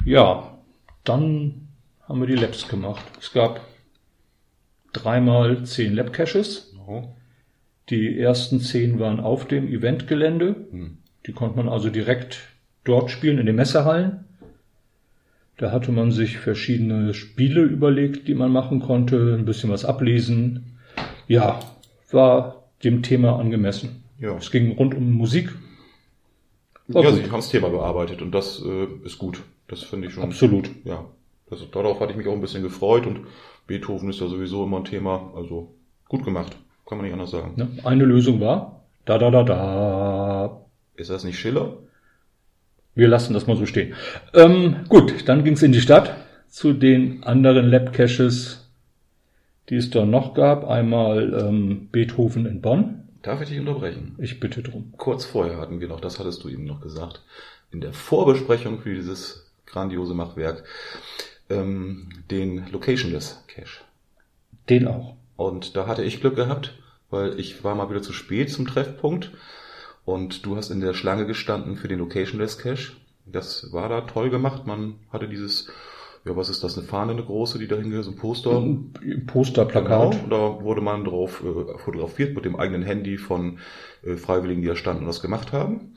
ja, 0.04 0.58
dann 1.04 1.68
haben 2.08 2.20
wir 2.20 2.26
die 2.26 2.34
Labs 2.36 2.68
gemacht. 2.68 3.04
Es 3.20 3.32
gab 3.32 3.60
dreimal 4.92 5.64
10 5.64 5.94
Lab-Caches. 5.94 6.74
Oh. 6.86 7.04
Die 7.88 8.18
ersten 8.18 8.60
zehn 8.60 8.98
waren 8.98 9.20
auf 9.20 9.46
dem 9.46 9.68
Eventgelände. 9.68 10.66
Hm. 10.70 10.98
Die 11.26 11.32
konnte 11.32 11.56
man 11.56 11.68
also 11.68 11.90
direkt 11.90 12.48
dort 12.84 13.10
spielen, 13.10 13.38
in 13.38 13.46
den 13.46 13.56
Messehallen. 13.56 14.24
Da 15.56 15.70
hatte 15.70 15.92
man 15.92 16.10
sich 16.10 16.38
verschiedene 16.38 17.14
Spiele 17.14 17.62
überlegt, 17.62 18.26
die 18.26 18.34
man 18.34 18.50
machen 18.50 18.80
konnte, 18.80 19.34
ein 19.38 19.44
bisschen 19.44 19.70
was 19.70 19.84
ablesen. 19.84 20.78
Ja, 21.28 21.60
war 22.10 22.68
dem 22.82 23.02
Thema 23.02 23.38
angemessen. 23.38 24.02
Ja. 24.18 24.36
Es 24.36 24.50
ging 24.50 24.72
rund 24.72 24.94
um 24.94 25.12
Musik. 25.12 25.50
War 26.88 27.04
ja, 27.04 27.10
gut. 27.10 27.18
sie 27.18 27.24
haben 27.26 27.36
das 27.36 27.50
Thema 27.50 27.68
bearbeitet 27.68 28.22
und 28.22 28.32
das 28.32 28.62
äh, 28.64 28.86
ist 29.04 29.18
gut. 29.18 29.42
Das 29.68 29.82
finde 29.82 30.08
ich 30.08 30.14
schon. 30.14 30.24
Absolut. 30.24 30.70
Ja. 30.84 31.04
Das, 31.48 31.60
darauf 31.70 32.00
hatte 32.00 32.12
ich 32.12 32.18
mich 32.18 32.26
auch 32.26 32.32
ein 32.32 32.40
bisschen 32.40 32.62
gefreut 32.62 33.06
und 33.06 33.20
Beethoven 33.66 34.10
ist 34.10 34.20
ja 34.20 34.28
sowieso 34.28 34.64
immer 34.64 34.78
ein 34.78 34.84
Thema. 34.84 35.32
Also 35.34 35.74
gut 36.08 36.24
gemacht. 36.24 36.56
Kann 36.86 36.98
man 36.98 37.06
nicht 37.06 37.14
anders 37.14 37.30
sagen. 37.30 37.54
Ne? 37.56 37.68
Eine 37.84 38.04
Lösung 38.04 38.40
war, 38.40 38.82
da, 39.04 39.18
da, 39.18 39.30
da, 39.30 39.42
da. 39.44 40.60
Ist 40.96 41.10
das 41.10 41.24
nicht 41.24 41.38
Schiller? 41.38 41.78
Wir 42.94 43.08
lassen 43.08 43.32
das 43.32 43.46
mal 43.46 43.56
so 43.56 43.64
stehen. 43.64 43.94
Ähm, 44.34 44.84
gut, 44.88 45.26
dann 45.26 45.44
ging's 45.44 45.62
in 45.62 45.72
die 45.72 45.80
Stadt 45.80 46.14
zu 46.48 46.74
den 46.74 47.24
anderen 47.24 47.70
Lab-Caches, 47.70 48.68
die 49.70 49.76
es 49.76 49.88
da 49.90 50.04
noch 50.04 50.34
gab. 50.34 50.68
Einmal 50.68 51.32
ähm, 51.32 51.88
Beethoven 51.90 52.44
in 52.44 52.60
Bonn. 52.60 53.08
Darf 53.22 53.40
ich 53.40 53.48
dich 53.48 53.58
unterbrechen? 53.58 54.16
Ich 54.18 54.40
bitte 54.40 54.62
drum. 54.62 54.92
Kurz 54.98 55.24
vorher 55.24 55.56
hatten 55.56 55.80
wir 55.80 55.88
noch, 55.88 56.00
das 56.00 56.18
hattest 56.18 56.44
du 56.44 56.48
eben 56.48 56.64
noch 56.64 56.80
gesagt, 56.82 57.22
in 57.70 57.80
der 57.80 57.94
Vorbesprechung 57.94 58.80
für 58.80 58.94
dieses 58.94 59.50
grandiose 59.64 60.12
Machwerk, 60.12 60.64
ähm, 61.50 62.08
den 62.30 62.70
Locationless 62.70 63.44
Cache. 63.48 63.84
Den 64.68 64.86
auch. 64.86 65.16
Und 65.36 65.76
da 65.76 65.86
hatte 65.86 66.04
ich 66.04 66.20
Glück 66.20 66.36
gehabt, 66.36 66.78
weil 67.10 67.38
ich 67.38 67.64
war 67.64 67.74
mal 67.74 67.90
wieder 67.90 68.02
zu 68.02 68.12
spät 68.12 68.50
zum 68.50 68.66
Treffpunkt 68.66 69.32
und 70.04 70.46
du 70.46 70.56
hast 70.56 70.70
in 70.70 70.80
der 70.80 70.94
Schlange 70.94 71.26
gestanden 71.26 71.76
für 71.76 71.88
den 71.88 71.98
Locationless 71.98 72.58
Cache. 72.58 72.92
Das 73.26 73.72
war 73.72 73.88
da 73.88 74.02
toll 74.02 74.30
gemacht. 74.30 74.66
Man 74.66 74.94
hatte 75.12 75.28
dieses, 75.28 75.68
ja, 76.24 76.36
was 76.36 76.48
ist 76.48 76.64
das, 76.64 76.76
eine 76.76 76.86
Fahne, 76.86 77.12
eine 77.12 77.24
große, 77.24 77.58
die 77.58 77.68
da 77.68 77.76
hingehört, 77.76 78.04
so 78.04 78.10
ein 78.10 78.16
Poster. 78.16 78.66
Posterplakat. 79.26 80.24
Genau, 80.24 80.58
da 80.58 80.64
wurde 80.64 80.80
man 80.80 81.04
drauf 81.04 81.42
äh, 81.42 81.78
fotografiert 81.78 82.34
mit 82.34 82.44
dem 82.44 82.56
eigenen 82.56 82.82
Handy 82.82 83.16
von 83.16 83.58
äh, 84.04 84.16
Freiwilligen, 84.16 84.62
die 84.62 84.68
da 84.68 84.76
standen 84.76 85.02
und 85.02 85.08
das 85.08 85.22
gemacht 85.22 85.52
haben. 85.52 85.94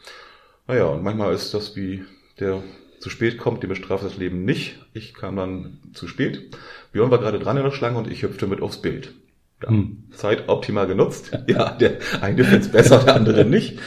Naja, 0.67 0.85
und 0.85 1.03
manchmal 1.03 1.33
ist 1.33 1.53
das 1.53 1.75
wie 1.75 2.03
der 2.39 2.61
zu 3.05 3.11
spät 3.11 3.37
kommt, 3.37 3.61
dem 3.61 3.69
bestraft 3.69 4.03
das 4.03 4.17
Leben 4.17 4.45
nicht. 4.45 4.79
Ich 4.93 5.13
kam 5.13 5.35
dann 5.35 5.77
zu 5.93 6.07
spät. 6.07 6.55
Björn 6.91 7.11
war 7.11 7.19
gerade 7.19 7.37
dran 7.37 7.55
in 7.55 7.61
der 7.63 7.69
Schlange 7.69 7.99
und 7.99 8.09
ich 8.09 8.23
hüpfte 8.23 8.47
mit 8.47 8.63
aufs 8.63 8.81
Bild. 8.81 9.13
Ja, 9.61 9.69
Hm. 9.69 10.05
Zeit 10.09 10.49
optimal 10.49 10.87
genutzt. 10.87 11.37
Ja, 11.45 11.69
der 11.73 11.99
eine 12.21 12.43
find's 12.43 12.69
besser, 12.71 12.97
der 13.03 13.13
andere 13.15 13.45
nicht. 13.45 13.77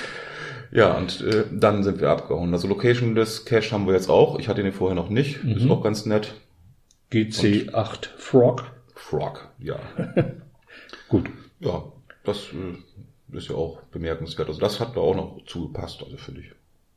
Ja, 0.70 0.96
und 0.96 1.20
äh, 1.22 1.46
dann 1.50 1.82
sind 1.82 2.00
wir 2.00 2.10
abgehauen. 2.10 2.52
Also 2.52 2.68
Locationless 2.68 3.44
Cache 3.44 3.72
haben 3.72 3.86
wir 3.88 3.94
jetzt 3.94 4.08
auch. 4.08 4.38
Ich 4.38 4.46
hatte 4.48 4.62
den 4.62 4.72
vorher 4.72 4.94
noch 4.94 5.08
nicht. 5.10 5.42
Ist 5.44 5.64
Mhm. 5.64 5.72
auch 5.72 5.82
ganz 5.82 6.06
nett. 6.06 6.34
GC8 7.10 8.10
Frog. 8.18 8.70
Frog, 8.94 9.48
ja. 9.58 9.80
Gut. 11.08 11.28
Ja, 11.58 11.82
das 12.22 12.50
äh, 12.52 13.36
ist 13.36 13.48
ja 13.48 13.56
auch 13.56 13.82
bemerkenswert. 13.90 14.46
Also 14.46 14.60
das 14.60 14.78
hat 14.78 14.94
da 14.96 15.00
auch 15.00 15.16
noch 15.16 15.40
zugepasst, 15.44 16.04
also 16.04 16.16
finde 16.18 16.42
ich. 16.42 16.52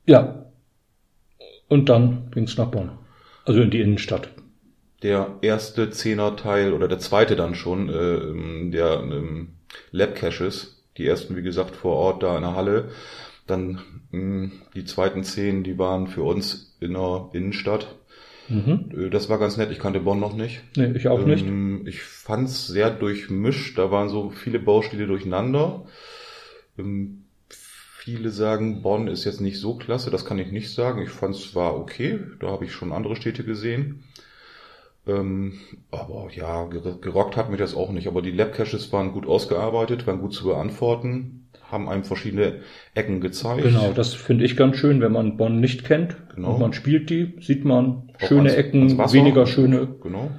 Ja. 0.06 0.46
Und 1.72 1.88
dann 1.88 2.30
ging's 2.32 2.58
nach 2.58 2.68
Bonn. 2.68 2.92
Also 3.46 3.62
in 3.62 3.72
die 3.72 3.80
Innenstadt. 3.80 4.28
Der 5.04 5.38
erste 5.42 5.90
Zehner-Teil 5.90 6.74
oder 6.74 6.90
der 6.90 7.00
zweite 7.00 7.38
dann 7.38 7.56
schon, 7.56 7.88
äh, 7.88 7.94
ähm, 7.94 8.72
der 8.74 9.02
ähm, 9.02 9.54
Lab 9.92 10.16
Caches, 10.16 10.84
die 10.98 11.08
ersten, 11.08 11.38
wie 11.38 11.42
gesagt, 11.42 11.78
vor 11.78 11.96
Ort 11.96 12.24
da 12.24 12.36
in 12.36 12.42
der 12.42 12.58
Halle. 12.58 12.90
Dann 13.48 13.80
mh, 14.12 14.52
die 14.76 14.84
zweiten 14.84 15.24
zehn, 15.24 15.64
die 15.64 15.80
waren 15.80 16.08
für 16.08 16.24
uns 16.24 16.76
in 16.82 16.92
der 16.92 17.30
Innenstadt. 17.32 17.96
Mhm. 18.50 18.90
Äh, 18.94 19.10
das 19.10 19.30
war 19.30 19.40
ganz 19.40 19.56
nett, 19.56 19.72
ich 19.72 19.80
kannte 19.80 20.02
Bonn 20.02 20.20
noch 20.20 20.36
nicht. 20.36 20.62
Nee, 20.76 20.92
ich 20.98 21.08
auch 21.08 21.26
nicht. 21.26 21.46
Ähm, 21.46 21.88
ich 21.88 22.04
fand's 22.04 22.68
sehr 22.68 22.90
durchmischt. 22.90 23.78
Da 23.78 23.92
waren 23.92 24.10
so 24.10 24.30
viele 24.30 24.60
Baustile 24.60 25.08
durcheinander. 25.08 25.86
Ähm, 26.78 27.21
viele 28.04 28.30
sagen, 28.32 28.82
Bonn 28.82 29.08
ist 29.08 29.26
jetzt 29.26 29.42
nicht 29.42 29.60
so 29.60 29.76
klasse. 29.76 30.10
Das 30.12 30.26
kann 30.26 30.40
ich 30.40 30.52
nicht 30.52 30.74
sagen. 30.74 31.02
Ich 31.02 31.10
fand's 31.10 31.54
war 31.56 31.76
okay. 31.78 32.20
Da 32.40 32.48
habe 32.48 32.66
ich 32.66 32.72
schon 32.74 32.92
andere 32.92 33.16
Städte 33.16 33.44
gesehen. 33.44 34.04
Ähm, 35.08 35.54
aber 35.92 36.28
ja, 36.34 36.64
ger- 36.66 37.00
gerockt 37.00 37.36
hat 37.38 37.50
mich 37.50 37.60
das 37.60 37.76
auch 37.76 37.92
nicht. 37.92 38.08
Aber 38.08 38.22
die 38.22 38.32
Lab-Caches 38.32 38.92
waren 38.94 39.12
gut 39.14 39.28
ausgearbeitet, 39.28 40.06
waren 40.08 40.20
gut 40.22 40.34
zu 40.34 40.46
beantworten, 40.46 41.48
haben 41.72 41.90
einem 41.90 42.04
verschiedene 42.04 42.62
Ecken 42.94 43.20
gezeigt. 43.22 43.64
Genau, 43.64 43.92
das 43.94 44.14
finde 44.14 44.46
ich 44.46 44.56
ganz 44.58 44.78
schön, 44.78 45.02
wenn 45.02 45.12
man 45.12 45.38
Bonn 45.38 45.60
nicht 45.60 45.84
kennt 45.86 46.16
Genau. 46.36 46.54
und 46.54 46.60
man 46.60 46.74
spielt 46.74 47.10
die, 47.10 47.34
sieht 47.40 47.66
man 47.66 48.10
Auch 48.22 48.28
schöne 48.28 48.42
ans- 48.50 48.54
Ecken, 48.56 49.00
ans 49.00 49.14
weniger 49.14 49.48
schöne. 49.48 49.88
Genau. 50.04 50.30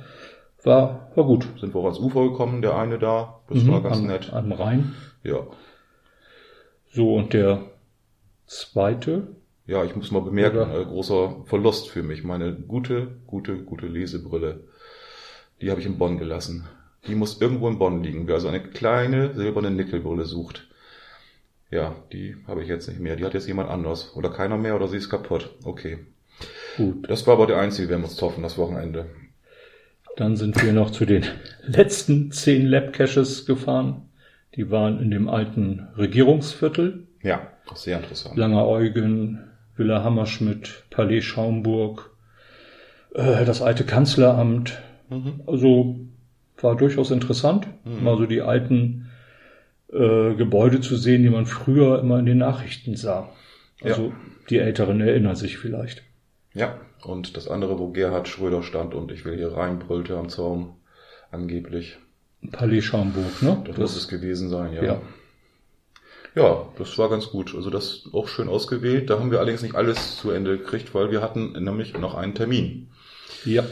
War, 0.64 1.10
war 1.16 1.24
gut. 1.24 1.48
Sind 1.60 1.74
wir 1.74 1.80
auch 1.80 1.86
ans 1.86 1.98
Ufer 1.98 2.22
gekommen, 2.28 2.62
der 2.62 2.76
eine 2.76 2.98
da. 2.98 3.40
Das 3.48 3.64
Mhm, 3.64 3.72
war 3.72 3.82
ganz 3.82 3.96
am, 3.98 4.06
nett. 4.06 4.32
Am 4.32 4.52
Rhein. 4.52 4.94
Ja. 5.24 5.40
So, 6.92 7.16
und 7.16 7.32
der 7.32 7.72
zweite, 8.46 9.36
Ja, 9.66 9.84
ich 9.84 9.96
muss 9.96 10.12
mal 10.12 10.22
bemerken, 10.22 10.58
Oder? 10.58 10.80
äh, 10.80 10.84
großer 10.84 11.44
Verlust 11.46 11.90
für 11.90 12.02
mich. 12.04 12.22
Meine 12.22 12.52
gute, 12.54 13.16
gute, 13.26 13.56
gute 13.64 13.86
Lesebrille, 13.88 14.60
die 15.60 15.70
habe 15.70 15.80
ich 15.80 15.86
in 15.86 15.98
Bonn 15.98 16.18
gelassen. 16.18 16.68
Die 17.06 17.14
muss 17.16 17.40
irgendwo 17.40 17.68
in 17.68 17.78
Bonn 17.78 18.02
liegen. 18.02 18.26
Wer 18.28 18.36
also 18.36 18.48
eine 18.48 18.62
kleine 18.62 19.34
silberne 19.34 19.70
Nickelbrille 19.70 20.24
sucht, 20.26 20.68
ja, 21.70 21.96
die 22.12 22.36
habe 22.46 22.62
ich 22.62 22.68
jetzt 22.68 22.88
nicht 22.88 23.00
mehr. 23.00 23.16
Die 23.16 23.24
hat 23.24 23.34
jetzt 23.34 23.48
jemand 23.48 23.70
anders. 23.70 24.14
Oder 24.16 24.30
keiner 24.30 24.58
mehr 24.58 24.76
oder 24.76 24.88
sie 24.88 24.98
ist 24.98 25.10
kaputt. 25.10 25.50
Okay. 25.64 25.98
gut. 26.76 27.08
Das 27.08 27.26
war 27.26 27.34
aber 27.34 27.46
der 27.46 27.58
einzige 27.58 27.88
Wermutstropfen 27.88 28.42
das 28.42 28.58
Wochenende. 28.58 29.06
Dann 30.16 30.36
sind 30.36 30.62
wir 30.62 30.72
noch 30.72 30.90
zu 30.90 31.04
den 31.04 31.26
letzten 31.66 32.32
zehn 32.32 32.66
Lab-Caches 32.66 33.44
gefahren. 33.44 34.08
Die 34.54 34.70
waren 34.70 35.00
in 35.00 35.10
dem 35.10 35.28
alten 35.28 35.88
Regierungsviertel. 35.96 37.06
Ja, 37.22 37.46
das 37.68 37.78
ist 37.78 37.84
sehr 37.84 37.98
interessant. 37.98 38.36
Langer 38.36 38.66
Eugen, 38.66 39.44
Villa 39.76 40.02
Hammerschmidt, 40.04 40.84
Palais 40.90 41.22
Schaumburg, 41.22 42.10
äh, 43.14 43.44
das 43.44 43.62
alte 43.62 43.84
Kanzleramt. 43.84 44.80
Mhm. 45.08 45.40
Also 45.46 45.96
war 46.60 46.76
durchaus 46.76 47.10
interessant, 47.10 47.66
Mhm. 47.84 48.04
mal 48.04 48.16
so 48.18 48.26
die 48.26 48.42
alten 48.42 49.10
äh, 49.92 50.34
Gebäude 50.34 50.80
zu 50.80 50.96
sehen, 50.96 51.22
die 51.22 51.28
man 51.30 51.44
früher 51.46 51.98
immer 52.00 52.18
in 52.18 52.26
den 52.26 52.38
Nachrichten 52.38 52.96
sah. 52.96 53.28
Also 53.82 54.06
Ja. 54.08 54.12
die 54.48 54.58
Älteren 54.58 55.00
erinnern 55.00 55.36
sich 55.36 55.58
vielleicht. 55.58 56.02
Ja, 56.54 56.78
und 57.04 57.36
das 57.36 57.48
andere, 57.48 57.78
wo 57.78 57.88
Gerhard 57.88 58.28
Schröder 58.28 58.62
stand 58.62 58.94
und 58.94 59.10
ich 59.12 59.24
will 59.24 59.36
hier 59.36 59.52
reinbrüllte 59.54 60.16
am 60.16 60.28
Zaun, 60.28 60.74
angeblich. 61.30 61.98
Palais 62.50 62.82
Schaumburg, 62.82 63.42
ne? 63.42 63.62
Das 63.66 63.76
muss 63.76 63.96
es 63.96 64.08
gewesen 64.08 64.48
sein, 64.48 64.72
ja. 64.72 64.82
ja. 64.82 65.02
Ja, 66.34 66.66
das 66.78 66.96
war 66.96 67.10
ganz 67.10 67.28
gut. 67.28 67.54
Also 67.54 67.68
das 67.68 68.04
auch 68.12 68.26
schön 68.26 68.48
ausgewählt. 68.48 69.10
Da 69.10 69.18
haben 69.18 69.30
wir 69.30 69.38
allerdings 69.38 69.62
nicht 69.62 69.74
alles 69.74 70.16
zu 70.16 70.30
Ende 70.30 70.56
gekriegt, 70.56 70.94
weil 70.94 71.10
wir 71.10 71.20
hatten 71.20 71.52
nämlich 71.52 71.92
noch 71.98 72.14
einen 72.14 72.34
Termin. 72.34 72.88
Ja. 73.44 73.64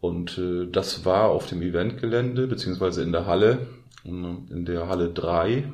Und 0.00 0.36
äh, 0.36 0.66
das 0.66 1.04
war 1.04 1.30
auf 1.30 1.46
dem 1.46 1.62
Eventgelände, 1.62 2.46
beziehungsweise 2.48 3.02
in 3.02 3.12
der 3.12 3.26
Halle, 3.26 3.66
in, 4.04 4.46
in 4.50 4.64
der 4.66 4.88
Halle 4.88 5.10
3. 5.10 5.72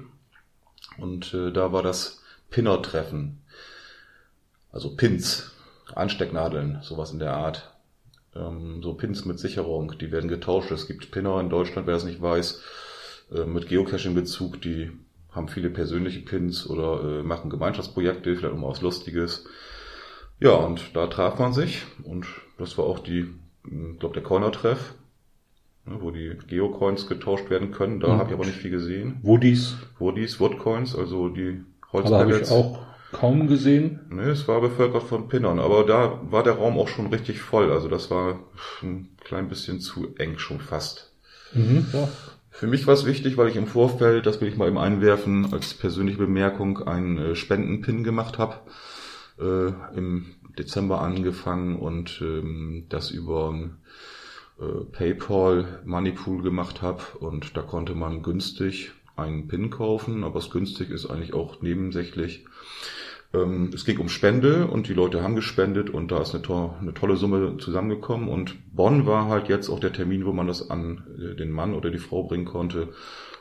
Und 0.98 1.34
äh, 1.34 1.50
da 1.50 1.72
war 1.72 1.82
das 1.82 2.22
Pinner-Treffen. 2.50 3.42
Also 4.70 4.94
Pins. 4.94 5.50
Anstecknadeln, 5.94 6.78
sowas 6.82 7.12
in 7.12 7.18
der 7.18 7.32
Art. 7.32 7.74
Ähm, 8.38 8.82
so 8.82 8.94
Pins 8.94 9.24
mit 9.24 9.38
Sicherung, 9.38 9.94
die 9.98 10.12
werden 10.12 10.28
getauscht. 10.28 10.70
Es 10.70 10.86
gibt 10.86 11.10
Pinner 11.10 11.40
in 11.40 11.50
Deutschland, 11.50 11.86
wer 11.86 11.94
das 11.94 12.04
nicht 12.04 12.20
weiß, 12.22 12.62
äh, 13.34 13.44
mit 13.44 13.68
Geocaching-Bezug, 13.68 14.60
die 14.62 14.90
haben 15.32 15.48
viele 15.48 15.70
persönliche 15.70 16.20
Pins 16.20 16.68
oder 16.68 17.20
äh, 17.20 17.22
machen 17.22 17.50
Gemeinschaftsprojekte, 17.50 18.36
vielleicht 18.36 18.54
auch 18.54 18.58
mal 18.58 18.70
was 18.70 18.80
Lustiges. 18.82 19.44
Ja, 20.40 20.52
und 20.52 20.96
da 20.96 21.06
traf 21.08 21.38
man 21.38 21.52
sich 21.52 21.82
und 22.04 22.26
das 22.58 22.78
war 22.78 22.84
auch 22.86 23.00
die, 23.00 23.26
ich 23.64 23.98
glaube, 23.98 24.14
der 24.14 24.22
Corner-Treff, 24.22 24.94
ne, 25.86 25.98
wo 26.00 26.10
die 26.10 26.36
Geocoins 26.46 27.06
getauscht 27.08 27.50
werden 27.50 27.72
können. 27.72 28.00
Da 28.00 28.14
Mhm. 28.14 28.18
habe 28.18 28.28
ich 28.30 28.34
aber 28.34 28.46
nicht 28.46 28.58
viel 28.58 28.70
gesehen. 28.70 29.18
Woodies 29.22 29.76
Woodies, 29.98 30.40
Woodcoins, 30.40 30.94
also 30.96 31.28
die 31.28 31.64
aber 32.02 32.18
habe 32.18 32.30
ich 32.32 32.36
Holzpellets. 32.36 32.50
auch 32.50 32.78
kaum 33.12 33.46
gesehen. 33.48 34.00
Ne, 34.10 34.30
es 34.30 34.48
war 34.48 34.60
bevölkert 34.60 35.04
von 35.04 35.28
Pinnern, 35.28 35.58
aber 35.58 35.84
da 35.84 36.20
war 36.30 36.42
der 36.42 36.54
Raum 36.54 36.78
auch 36.78 36.88
schon 36.88 37.08
richtig 37.08 37.40
voll. 37.40 37.72
Also 37.72 37.88
das 37.88 38.10
war 38.10 38.40
ein 38.82 39.08
klein 39.24 39.48
bisschen 39.48 39.80
zu 39.80 40.14
eng 40.18 40.38
schon 40.38 40.60
fast. 40.60 41.12
Mhm, 41.52 41.86
ja. 41.92 42.08
Für 42.50 42.66
mich 42.66 42.86
war 42.86 42.94
es 42.94 43.06
wichtig, 43.06 43.36
weil 43.36 43.48
ich 43.48 43.56
im 43.56 43.68
Vorfeld, 43.68 44.26
das 44.26 44.40
will 44.40 44.48
ich 44.48 44.56
mal 44.56 44.66
eben 44.66 44.78
einwerfen, 44.78 45.52
als 45.52 45.74
persönliche 45.74 46.18
Bemerkung 46.18 46.88
einen 46.88 47.18
äh, 47.18 47.34
Spendenpin 47.36 48.02
gemacht 48.02 48.38
habe. 48.38 48.56
Äh, 49.38 49.96
Im 49.96 50.26
Dezember 50.58 51.00
angefangen 51.00 51.76
und 51.76 52.18
ähm, 52.20 52.86
das 52.88 53.12
über 53.12 53.54
äh, 54.58 54.84
PayPal 54.90 55.82
Moneypool 55.84 56.42
gemacht 56.42 56.82
habe 56.82 57.02
und 57.20 57.56
da 57.56 57.62
konnte 57.62 57.94
man 57.94 58.22
günstig 58.22 58.90
einen 59.14 59.46
Pin 59.48 59.70
kaufen, 59.70 60.24
aber 60.24 60.36
was 60.36 60.50
günstig 60.50 60.90
ist 60.90 61.06
eigentlich 61.06 61.34
auch 61.34 61.62
nebensächlich. 61.62 62.44
Ähm, 63.34 63.70
es 63.74 63.84
ging 63.84 63.98
um 63.98 64.08
Spende 64.08 64.66
und 64.66 64.88
die 64.88 64.94
Leute 64.94 65.22
haben 65.22 65.36
gespendet 65.36 65.90
und 65.90 66.10
da 66.10 66.22
ist 66.22 66.34
eine, 66.34 66.42
to 66.42 66.74
eine 66.80 66.94
tolle 66.94 67.16
Summe 67.16 67.58
zusammengekommen 67.58 68.28
und 68.28 68.56
Bonn 68.74 69.06
war 69.06 69.26
halt 69.26 69.48
jetzt 69.48 69.68
auch 69.68 69.80
der 69.80 69.92
Termin, 69.92 70.24
wo 70.24 70.32
man 70.32 70.46
das 70.46 70.70
an 70.70 71.04
äh, 71.18 71.34
den 71.34 71.50
Mann 71.50 71.74
oder 71.74 71.90
die 71.90 71.98
Frau 71.98 72.22
bringen 72.22 72.46
konnte, 72.46 72.88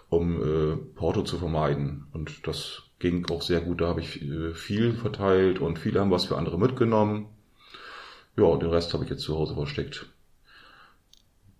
um 0.10 0.42
äh, 0.42 0.76
Porto 0.96 1.22
zu 1.24 1.38
vermeiden. 1.38 2.08
Und 2.14 2.48
das 2.48 2.84
ging 3.00 3.30
auch 3.30 3.42
sehr 3.42 3.62
gut. 3.62 3.82
Da 3.82 3.88
habe 3.88 4.02
ich 4.02 4.22
äh, 4.22 4.54
viel 4.54 4.94
verteilt 4.94 5.60
und 5.60 5.80
viele 5.80 6.00
haben 6.02 6.12
was 6.12 6.26
für 6.26 6.38
andere 6.38 6.60
mitgenommen. 6.60 7.28
Ja, 8.36 8.44
und 8.44 8.62
den 8.62 8.70
Rest 8.70 8.94
habe 8.94 9.04
ich 9.04 9.10
jetzt 9.10 9.24
zu 9.24 9.36
Hause 9.36 9.56
versteckt. 9.56 10.08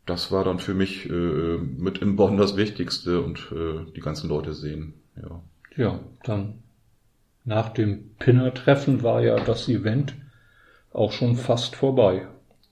Das 0.06 0.32
war 0.32 0.44
dann 0.44 0.60
für 0.60 0.74
mich 0.74 1.10
äh, 1.10 1.58
mit 1.58 1.98
in 2.00 2.16
Bonn 2.16 2.38
das 2.38 2.56
Wichtigste 2.56 3.22
und 3.22 3.52
äh, 3.52 3.92
die 3.94 4.02
ganzen 4.02 4.30
Leute 4.30 4.54
sehen. 4.54 4.94
Ja. 5.22 5.42
Ja, 5.76 6.00
dann 6.24 6.64
nach 7.48 7.70
dem 7.70 8.12
Pinner-Treffen 8.20 9.04
war 9.04 9.22
ja 9.22 9.40
das 9.40 9.70
Event 9.70 10.14
auch 10.92 11.14
schon 11.14 11.38
fast 11.38 11.78
vorbei. 11.78 12.28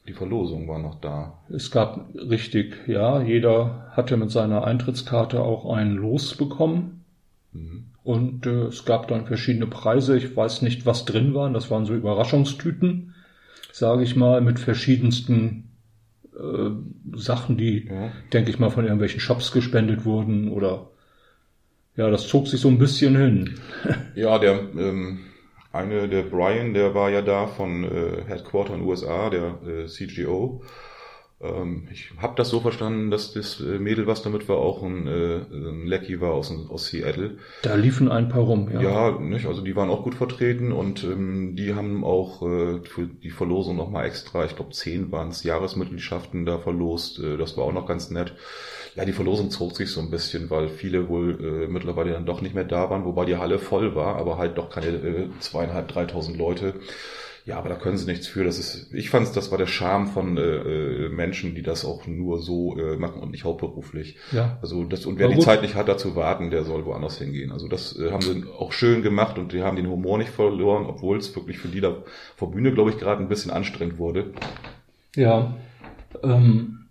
Die 0.06 0.14
Verlosung 0.14 0.68
war 0.68 0.80
noch 0.80 1.00
da. 1.00 1.40
Es 1.50 1.72
gab 1.72 2.10
richtig, 2.14 2.76
ja, 2.86 3.22
jeder 3.22 3.88
hatte 3.94 4.18
mit 4.18 4.32
seiner 4.32 4.66
Eintrittskarte 4.66 5.42
auch 5.42 5.74
ein 5.74 5.94
Los 5.96 6.36
bekommen. 6.36 7.06
Mhm. 7.54 7.86
Und 8.04 8.46
äh, 8.46 8.66
es 8.66 8.84
gab 8.86 9.08
dann 9.08 9.26
verschiedene 9.26 9.66
Preise. 9.66 10.18
Ich 10.18 10.36
weiß 10.36 10.62
nicht, 10.62 10.86
was 10.86 11.06
drin 11.06 11.34
waren. 11.34 11.54
Das 11.54 11.72
waren 11.72 11.86
so 11.86 11.96
Überraschungstüten, 11.96 13.16
sage 13.72 14.04
ich 14.04 14.16
mal, 14.18 14.42
mit 14.42 14.60
verschiedensten 14.60 15.72
äh, 16.38 17.18
Sachen, 17.18 17.58
die, 17.58 17.88
Ja. 17.88 18.12
denke 18.34 18.50
ich 18.52 18.60
mal, 18.60 18.70
von 18.70 18.84
irgendwelchen 18.84 19.22
Shops 19.22 19.54
gespendet 19.54 20.04
wurden 20.04 20.52
oder 20.52 20.90
ja, 21.96 22.10
das 22.10 22.28
zog 22.28 22.48
sich 22.48 22.60
so 22.60 22.68
ein 22.68 22.80
bisschen 22.80 23.16
hin. 23.16 23.60
Ja, 24.16 24.40
der 24.40 24.62
ähm, 24.78 25.20
eine, 25.74 26.08
der 26.08 26.24
Brian, 26.24 26.74
der 26.74 26.96
war 26.96 27.10
ja 27.10 27.22
da 27.22 27.48
von 27.48 27.84
äh, 27.84 28.24
Headquarter 28.28 28.76
in 28.76 28.82
USA, 28.82 29.30
der 29.30 29.60
äh, 29.68 29.88
CGO. 29.88 30.62
Ähm, 31.42 31.88
ich 31.92 32.12
habe 32.18 32.36
das 32.38 32.50
so 32.50 32.62
verstanden, 32.62 33.12
dass 33.12 33.34
das 33.34 33.60
äh, 33.60 33.78
Mädel, 33.78 34.08
was 34.08 34.22
damit 34.24 34.48
war, 34.48 34.58
auch 34.58 34.84
ein, 34.84 35.06
äh, 35.06 35.42
ein 35.52 35.86
Lecky 35.86 36.22
war 36.22 36.34
aus, 36.34 36.54
aus 36.70 36.88
Seattle. 36.88 37.38
Da 37.62 37.76
liefen 37.76 38.10
ein 38.10 38.30
paar 38.30 38.44
rum, 38.44 38.70
ja. 38.74 38.82
Ja, 38.82 39.20
nicht? 39.20 39.46
also 39.46 39.62
die 39.62 39.76
waren 39.76 39.90
auch 39.90 40.04
gut 40.04 40.16
vertreten 40.16 40.72
und 40.72 41.04
ähm, 41.04 41.56
die 41.58 41.76
haben 41.76 42.06
auch 42.06 42.42
äh, 42.42 42.80
für 42.84 43.08
die 43.08 43.32
Verlosung 43.32 43.76
nochmal 43.76 44.06
extra, 44.06 44.46
ich 44.46 44.56
glaube 44.56 44.72
zehn 44.72 45.12
waren 45.12 45.30
es, 45.30 45.44
Jahresmitgliedschaften 45.44 46.46
da 46.46 46.58
verlost. 46.58 47.20
Äh, 47.20 47.36
das 47.38 47.58
war 47.58 47.66
auch 47.66 47.74
noch 47.74 47.86
ganz 47.86 48.10
nett. 48.10 48.34
Ja, 48.96 49.04
die 49.04 49.14
Verlosung 49.14 49.52
zog 49.52 49.76
sich 49.76 49.90
so 49.92 50.00
ein 50.00 50.10
bisschen, 50.10 50.50
weil 50.50 50.70
viele 50.70 51.10
wohl 51.10 51.66
äh, 51.66 51.68
mittlerweile 51.68 52.14
dann 52.14 52.26
doch 52.26 52.42
nicht 52.42 52.56
mehr 52.56 52.64
da 52.64 52.90
waren, 52.90 53.04
wobei 53.04 53.26
die 53.26 53.36
Halle 53.36 53.60
voll 53.60 53.94
war, 53.94 54.16
aber 54.16 54.38
halt 54.38 54.58
doch 54.58 54.70
keine 54.70 54.88
äh, 54.88 55.30
zweieinhalb, 55.40 55.90
dreitausend 55.90 56.38
Leute. 56.38 56.76
Ja, 57.46 57.60
aber 57.60 57.70
da 57.70 57.76
können 57.76 57.96
sie 57.96 58.08
nichts 58.08 58.26
für. 58.26 58.44
Das 58.44 58.58
ist, 58.58 58.92
ich 58.92 59.12
fand, 59.12 59.36
das 59.36 59.52
war 59.52 59.60
der 59.60 59.68
Charme 59.68 60.08
von 60.08 60.36
äh, 60.38 60.42
äh, 60.42 61.10
Menschen, 61.10 61.54
die 61.54 61.62
das 61.62 61.86
auch 61.86 62.08
nur 62.08 62.42
so 62.42 62.76
äh, 62.76 62.98
machen 62.98 63.22
und 63.22 63.30
nicht 63.32 63.44
hauptberuflich. 63.44 64.18
ja. 64.32 64.58
Also 64.64 64.84
das 64.84 65.06
und 65.06 65.20
wer 65.20 65.28
die. 65.28 65.40
Zeit 65.40 65.62
nicht 65.62 65.76
hat, 65.76 65.88
dazu 65.88 66.16
warten, 66.16 66.50
der 66.50 66.64
soll 66.64 66.86
woanders 66.86 67.20
hingehen. 67.20 67.52
Also 67.52 67.68
das 67.68 68.00
äh, 68.00 68.10
haben 68.10 68.22
sie 68.22 68.46
auch 68.58 68.72
schön 68.72 69.04
gemacht 69.04 69.38
und 69.38 69.54
die 69.54 69.62
haben 69.62 69.76
den 69.76 69.88
Humor 69.88 70.18
nicht 70.18 70.32
verloren, 70.32 70.88
obwohl 70.88 71.18
es 71.18 71.36
wirklich 71.36 71.60
für 71.60 71.68
die 71.68 71.82
da 71.82 71.98
vor 72.36 72.50
Bühne, 72.50 72.74
glaube 72.74 72.90
ich, 72.90 72.98
gerade 72.98 73.22
ein 73.22 73.30
bisschen 73.30 73.52
anstrengend 73.52 74.00
wurde. 74.00 74.34
Ja. 75.16 75.56
Ähm, 76.24 76.88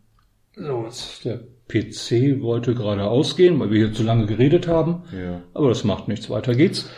so, 0.54 0.84
jetzt 0.84 1.24
der 1.24 1.40
PC 1.68 2.42
wollte 2.42 2.74
gerade 2.74 3.04
ausgehen, 3.04 3.58
weil 3.58 3.70
wir 3.70 3.86
hier 3.86 3.92
zu 3.94 4.02
lange 4.02 4.26
geredet 4.26 4.68
haben. 4.68 5.02
Ja. 5.12 5.42
Aber 5.54 5.68
das 5.68 5.84
macht 5.84 6.08
nichts. 6.08 6.28
Weiter 6.30 6.54
geht's. 6.54 6.90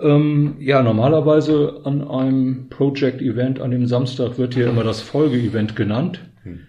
Ähm, 0.00 0.56
ja, 0.58 0.82
normalerweise 0.82 1.80
an 1.84 2.06
einem 2.06 2.68
Project-Event 2.68 3.60
an 3.60 3.70
dem 3.70 3.86
Samstag 3.86 4.38
wird 4.38 4.54
hier 4.54 4.68
immer 4.68 4.84
das 4.84 5.00
Folge-Event 5.00 5.76
genannt. 5.76 6.20
Hm. 6.42 6.60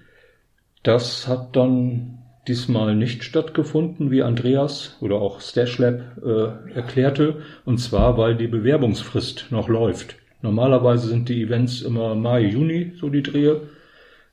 Das 0.83 1.27
hat 1.27 1.55
dann 1.55 2.19
diesmal 2.47 2.95
nicht 2.95 3.23
stattgefunden, 3.23 4.11
wie 4.11 4.21
Andreas 4.21 4.97
oder 5.01 5.15
auch 5.15 5.41
Stashlab 5.41 6.01
äh, 6.23 6.73
erklärte. 6.75 7.41
Und 7.65 7.79
zwar, 7.79 8.17
weil 8.17 8.35
die 8.35 8.47
Bewerbungsfrist 8.47 9.47
noch 9.49 9.67
läuft. 9.67 10.15
Normalerweise 10.41 11.07
sind 11.07 11.27
die 11.27 11.41
Events 11.41 11.81
immer 11.81 12.13
Mai, 12.13 12.41
Juni, 12.41 12.93
so 12.99 13.09
die 13.09 13.23
Drehe. 13.23 13.61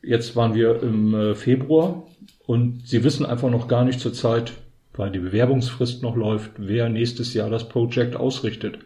Jetzt 0.03 0.35
waren 0.37 0.55
wir 0.55 0.83
im 0.83 1.15
äh, 1.15 1.35
Februar 1.35 2.07
und 2.47 2.87
sie 2.87 3.05
wissen 3.05 3.25
einfach 3.25 3.51
noch 3.51 3.69
gar 3.69 3.85
nicht 3.85 4.01
zurzeit, 4.01 4.53
weil 4.95 5.11
die 5.11 5.21
Bewerbungsfrist 5.21 6.03
noch 6.03 6.17
läuft, 6.17 6.53
wer 6.59 6.89
nächstes 6.89 7.35
Jahr 7.35 7.51
das 7.51 7.69
Projekt 7.69 8.17
ausrichtet. 8.17 8.79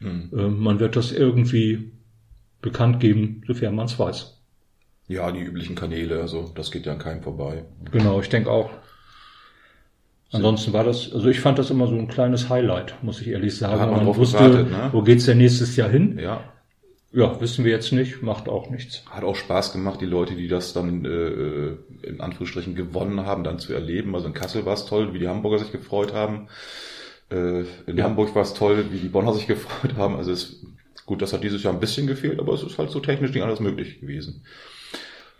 Hm. 0.00 0.30
Äh, 0.32 0.48
man 0.48 0.80
wird 0.80 0.96
das 0.96 1.12
irgendwie 1.12 1.92
bekannt 2.62 3.00
geben, 3.00 3.42
sofern 3.46 3.74
man 3.74 3.86
es 3.86 3.98
weiß. 3.98 4.36
ja, 5.08 5.30
die 5.32 5.40
üblichen 5.40 5.74
Kanäle, 5.76 6.20
also 6.20 6.50
das 6.54 6.70
geht 6.70 6.86
ja 6.86 6.92
an 6.92 6.98
keinem 6.98 7.22
vorbei. 7.22 7.64
Genau, 7.90 8.20
ich 8.20 8.28
denke 8.28 8.50
auch. 8.50 8.70
Ansonsten 10.32 10.72
war 10.72 10.84
das, 10.84 11.12
also 11.12 11.28
ich 11.28 11.40
fand 11.40 11.58
das 11.58 11.70
immer 11.70 11.88
so 11.88 11.96
ein 11.96 12.06
kleines 12.06 12.48
Highlight, 12.48 12.94
muss 13.02 13.20
ich 13.20 13.28
ehrlich 13.28 13.56
sagen. 13.56 13.74
Da 13.74 13.80
hat 13.80 13.90
man 13.90 14.06
man 14.06 14.16
wusste, 14.16 14.38
gewartet, 14.38 14.70
ne? 14.70 14.88
wo 14.92 15.02
geht's 15.02 15.24
denn 15.24 15.38
nächstes 15.38 15.74
Jahr 15.74 15.88
hin? 15.88 16.18
Ja, 16.18 16.44
Ja, 17.12 17.40
wissen 17.40 17.64
wir 17.64 17.72
jetzt 17.72 17.92
nicht, 17.92 18.22
macht 18.22 18.48
auch 18.48 18.70
nichts. 18.70 19.02
hat 19.10 19.24
auch 19.24 19.34
Spaß 19.34 19.72
gemacht, 19.72 20.00
die 20.00 20.06
Leute, 20.06 20.36
die 20.36 20.46
das 20.46 20.72
dann 20.72 21.04
äh, 21.04 22.06
in 22.06 22.20
Anführungsstrichen 22.20 22.76
gewonnen 22.76 23.26
haben, 23.26 23.42
dann 23.42 23.58
zu 23.58 23.72
erleben. 23.74 24.14
Also 24.14 24.28
in 24.28 24.34
Kassel 24.34 24.64
war 24.64 24.74
es 24.74 24.86
toll, 24.86 25.12
wie 25.12 25.18
die 25.18 25.26
Hamburger 25.28 25.58
sich 25.58 25.72
gefreut 25.72 26.12
haben. 26.14 26.48
Äh, 27.30 27.62
in 27.86 27.96
Ja. 27.96 28.04
Hamburg 28.04 28.34
war 28.36 28.42
es 28.42 28.54
toll, 28.54 28.86
wie 28.92 28.98
die 28.98 29.08
Bonner 29.08 29.32
sich 29.34 29.46
gefreut 29.54 29.96
haben. 29.96 30.16
Also 30.16 30.30
es 30.32 30.64
gut, 31.04 31.20
das 31.22 31.32
hat 31.32 31.42
dieses 31.42 31.64
Jahr 31.64 31.72
ein 31.74 31.80
bisschen 31.80 32.06
gefehlt, 32.06 32.38
aber 32.38 32.54
es 32.54 32.62
ist 32.62 32.78
halt 32.78 32.90
so 32.90 33.00
technisch 33.00 33.32
nicht 33.32 33.42
alles 33.42 33.58
möglich 33.58 34.00
gewesen. 34.00 34.44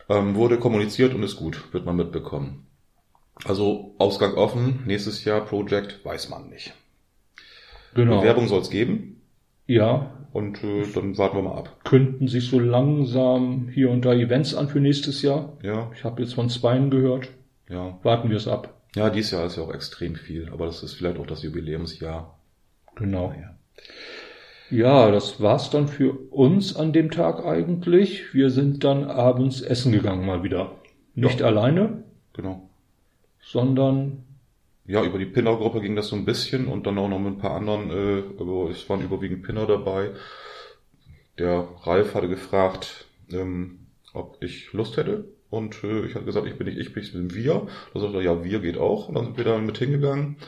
Ähm, 0.08 0.34
wurde 0.34 0.58
kommuniziert 0.58 1.14
und 1.14 1.22
ist 1.22 1.36
gut, 1.36 1.72
wird 1.72 1.86
man 1.86 1.94
mitbekommen. 1.94 2.66
Also 3.44 3.94
Ausgang 3.98 4.34
offen, 4.34 4.80
nächstes 4.86 5.24
Jahr 5.24 5.44
Project 5.46 6.04
weiß 6.04 6.28
man 6.30 6.48
nicht. 6.48 6.74
Genau. 7.94 8.18
Bewerbung 8.20 8.48
soll 8.48 8.60
es 8.60 8.70
geben 8.70 9.22
Ja, 9.66 10.12
und 10.32 10.62
äh, 10.64 10.84
dann 10.94 11.16
warten 11.18 11.36
wir 11.38 11.42
mal 11.42 11.56
ab. 11.58 11.76
könnten 11.84 12.28
sich 12.28 12.48
so 12.48 12.58
langsam 12.58 13.68
hier 13.72 13.90
und 13.90 14.04
da 14.04 14.12
Events 14.14 14.54
an 14.54 14.68
für 14.68 14.80
nächstes 14.80 15.22
Jahr. 15.22 15.56
Ja, 15.62 15.90
Ich 15.96 16.04
habe 16.04 16.22
jetzt 16.22 16.34
von 16.34 16.48
zweien 16.48 16.90
gehört. 16.90 17.28
ja. 17.68 17.98
Warten 18.02 18.30
wir 18.30 18.36
es 18.36 18.48
ab. 18.48 18.74
Ja, 18.96 19.08
dieses 19.10 19.30
Jahr 19.32 19.46
ist 19.46 19.56
ja 19.56 19.62
auch 19.62 19.72
extrem 19.72 20.16
viel, 20.16 20.48
aber 20.52 20.66
das 20.66 20.82
ist 20.82 20.94
vielleicht 20.94 21.18
auch 21.18 21.26
das 21.26 21.42
Jubiläumsjahr. 21.42 22.38
Genau. 22.96 23.28
Naja. 23.30 23.54
Ja, 24.70 25.10
das 25.10 25.40
war's 25.40 25.70
dann 25.70 25.88
für 25.88 26.12
uns 26.30 26.76
an 26.76 26.92
dem 26.92 27.10
Tag 27.10 27.44
eigentlich. 27.44 28.32
Wir 28.34 28.50
sind 28.50 28.84
dann 28.84 29.04
abends 29.04 29.62
essen 29.62 29.90
gegangen 29.92 30.24
mal 30.26 30.42
wieder. 30.44 30.72
Nicht 31.14 31.40
Ja. 31.40 31.46
alleine, 31.46 32.04
Genau. 32.34 32.68
sondern 33.40 34.24
Ja, 34.90 35.04
über 35.04 35.20
die 35.20 35.26
Pinner-Gruppe 35.26 35.80
ging 35.80 35.94
das 35.94 36.08
so 36.08 36.16
ein 36.16 36.24
bisschen 36.24 36.66
und 36.66 36.84
dann 36.84 36.98
auch 36.98 37.08
noch 37.08 37.20
mit 37.20 37.34
ein 37.34 37.38
paar 37.38 37.54
anderen, 37.54 37.90
äh, 37.92 38.24
aber 38.40 38.70
es 38.70 38.88
waren 38.90 39.04
überwiegend 39.04 39.44
Pinner 39.44 39.64
dabei. 39.64 40.10
Der 41.38 41.68
Ralf 41.84 42.16
hatte 42.16 42.28
gefragt, 42.28 43.06
ähm, 43.30 43.86
ob 44.14 44.42
ich 44.42 44.72
Lust 44.72 44.96
hätte. 44.96 45.26
Und 45.48 45.84
äh, 45.84 46.06
ich 46.06 46.16
hatte 46.16 46.24
gesagt, 46.24 46.48
ich 46.48 46.58
bin 46.58 46.66
nicht 46.66 46.78
ich, 46.78 46.96
ich 46.96 47.12
bin 47.12 47.32
wir. 47.32 47.68
Da 47.94 48.00
sagte 48.00 48.16
er, 48.16 48.22
ja, 48.22 48.42
wir 48.42 48.58
geht 48.58 48.78
auch. 48.78 49.08
Und 49.08 49.14
dann 49.14 49.26
sind 49.26 49.38
wir 49.38 49.44
da 49.44 49.58
mit 49.58 49.78
hingegangen. 49.78 50.38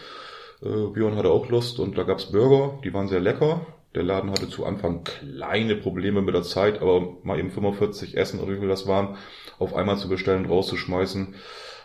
Äh, 0.61 0.89
Björn 0.93 1.15
hatte 1.15 1.31
auch 1.31 1.49
Lust 1.49 1.79
und 1.79 1.97
da 1.97 2.03
gab's 2.03 2.33
Burger, 2.33 2.81
die 2.83 2.93
waren 2.93 3.07
sehr 3.07 3.21
lecker. 3.21 3.65
Der 3.95 4.03
Laden 4.03 4.33
hatte 4.33 4.49
zu 4.49 4.67
Anfang 4.67 5.05
kleine 5.05 5.77
Probleme 5.77 6.21
mit 6.21 6.35
der 6.35 6.43
Zeit, 6.43 6.83
aber 6.83 7.17
mal 7.23 7.39
eben 7.39 7.53
45 7.53 8.17
Essen 8.17 8.41
oder 8.41 8.55
wie 8.55 8.59
viel 8.59 8.69
das 8.69 8.89
waren, 8.89 9.19
auf 9.61 9.77
einmal 9.77 9.99
zu 9.99 10.09
bestellen, 10.09 10.47
rauszuschmeißen. 10.47 11.37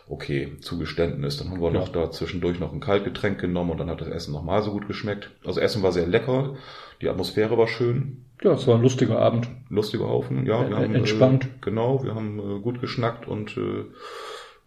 Okay, 0.10 0.54
Zugeständnis. 0.62 1.38
Dann 1.38 1.50
haben 1.52 1.60
wir 1.62 1.67
Ja. 1.72 1.80
noch 1.80 1.89
da 1.89 2.12
zwischendurch 2.12 2.60
noch 2.60 2.72
ein 2.72 2.80
Kaltgetränk 2.80 3.39
genommen 3.39 3.72
und 3.72 3.78
dann 3.80 3.89
hat 3.89 4.00
das 4.02 4.08
Essen 4.08 4.32
nochmal 4.34 4.63
so 4.63 4.72
gut 4.72 4.88
geschmeckt. 4.88 5.32
Also 5.46 5.60
Essen 5.60 5.84
war 5.84 5.91
sehr 5.91 6.08
lecker, 6.08 6.56
die 7.02 7.10
Atmosphäre 7.10 7.58
war 7.58 7.67
schön, 7.67 8.24
Ja, 8.43 8.54
es 8.54 8.67
war 8.67 8.76
ein 8.76 8.82
lustiger 8.84 9.20
Abend. 9.20 9.50
lustiger 9.70 10.08
Haufen. 10.08 10.46
Ja, 10.46 10.62
wir 10.70 10.78
Äh, 10.78 10.82
haben 10.84 10.96
entspannt. 10.96 11.46
Äh, 11.46 11.48
genau, 11.62 12.04
wir 12.04 12.15
haben 12.15 12.39
äh, 12.39 12.60
gut 12.62 12.80
geschnackt 12.82 13.28
und 13.28 13.58
äh, 13.58 13.86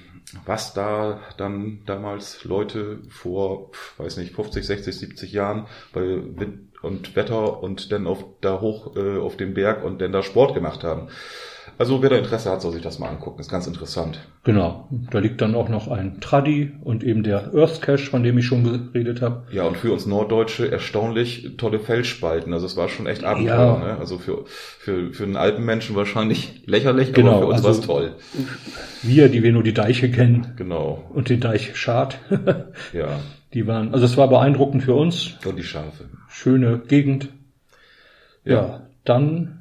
was 0.45 0.73
da 0.73 1.19
dann 1.38 1.82
damals 1.86 2.43
Leute 2.43 2.99
vor, 3.10 3.71
weiß 3.97 4.17
nicht, 4.17 4.36
50, 4.36 4.65
60, 4.65 4.95
70 4.95 5.32
Jahren 5.32 5.67
bei 5.93 6.01
Wind 6.01 6.69
und 6.82 7.15
Wetter 7.15 7.62
und 7.62 7.91
dann 7.91 8.08
auf, 8.08 8.23
da 8.41 8.62
hoch 8.62 8.95
äh, 8.95 9.17
auf 9.17 9.38
dem 9.38 9.54
Berg 9.54 9.84
und 9.84 9.99
dann 9.99 10.12
da 10.12 10.23
Sport 10.23 10.54
gemacht 10.54 10.84
haben. 10.84 11.10
Also 11.81 12.03
wer 12.03 12.11
da 12.11 12.17
Interesse 12.17 12.51
hat, 12.51 12.61
soll 12.61 12.73
sich 12.73 12.83
das 12.83 12.99
mal 12.99 13.09
angucken. 13.09 13.39
Ist 13.41 13.49
ganz 13.49 13.65
interessant. 13.65 14.19
Genau, 14.43 14.87
da 15.09 15.17
liegt 15.17 15.41
dann 15.41 15.55
auch 15.55 15.67
noch 15.67 15.87
ein 15.87 16.19
Traddy 16.21 16.73
und 16.83 17.03
eben 17.03 17.23
der 17.23 17.55
Earth 17.55 17.81
Cache, 17.81 18.05
von 18.05 18.21
dem 18.21 18.37
ich 18.37 18.45
schon 18.45 18.63
geredet 18.93 19.23
habe. 19.23 19.47
Ja, 19.51 19.63
und 19.63 19.77
für 19.77 19.91
uns 19.91 20.05
Norddeutsche 20.05 20.71
erstaunlich 20.71 21.57
tolle 21.57 21.79
Felsspalten. 21.79 22.53
Also 22.53 22.67
es 22.67 22.77
war 22.77 22.87
schon 22.87 23.07
echt 23.07 23.23
Abenteuer. 23.23 23.79
Ja. 23.81 23.93
Ne? 23.93 23.97
Also 23.97 24.19
für, 24.19 24.45
für, 24.45 25.11
für 25.11 25.23
einen 25.23 25.37
Alpenmenschen 25.37 25.95
wahrscheinlich 25.95 26.61
lächerlich, 26.67 27.13
Genau, 27.13 27.31
aber 27.37 27.39
für 27.41 27.47
uns 27.47 27.55
also- 27.55 27.67
war 27.67 27.71
es 27.71 27.81
toll. 27.81 28.15
Wir, 29.01 29.29
die 29.29 29.41
wir 29.41 29.51
nur 29.51 29.63
die 29.63 29.73
Deiche 29.73 30.11
kennen 30.11 30.53
Genau. 30.57 31.03
und 31.11 31.29
den 31.29 31.39
Deich 31.39 31.75
Schad, 31.75 32.19
Ja. 32.93 33.07
die 33.55 33.65
waren, 33.65 33.91
also 33.91 34.05
es 34.05 34.17
war 34.17 34.27
beeindruckend 34.29 34.83
für 34.83 34.93
uns. 34.93 35.35
Und 35.43 35.55
die 35.57 35.63
Schafe. 35.63 36.05
Schöne 36.29 36.79
Gegend. 36.87 37.29
Ja, 38.45 38.53
Ja. 38.53 38.81
dann, 39.03 39.61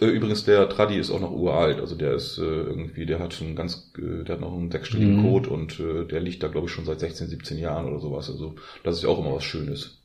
Übrigens, 0.00 0.44
der 0.44 0.68
Traddy 0.68 0.96
ist 0.98 1.10
auch 1.10 1.20
noch 1.20 1.32
uralt. 1.32 1.80
Also 1.80 1.96
der 1.96 2.14
ist 2.14 2.38
äh, 2.38 2.42
irgendwie, 2.42 3.04
der 3.06 3.18
hat 3.18 3.34
schon 3.34 3.56
ganz, 3.56 3.92
äh, 3.98 4.24
der 4.24 4.34
hat 4.36 4.40
noch 4.40 4.52
einen 4.52 4.70
sechsstelligen 4.70 5.16
Mhm. 5.16 5.22
Code 5.22 5.50
und 5.50 5.80
äh, 5.80 6.04
der 6.06 6.20
liegt 6.20 6.42
da, 6.42 6.48
glaube 6.48 6.66
ich, 6.68 6.72
schon 6.72 6.84
seit 6.84 7.00
16, 7.00 7.28
17 7.28 7.58
Jahren 7.58 7.86
oder 7.86 7.98
sowas. 8.00 8.30
Also 8.30 8.54
das 8.84 8.96
ist 8.96 9.02
ja 9.02 9.08
auch 9.08 9.18
immer 9.18 9.34
was 9.34 9.44
Schönes. 9.44 9.98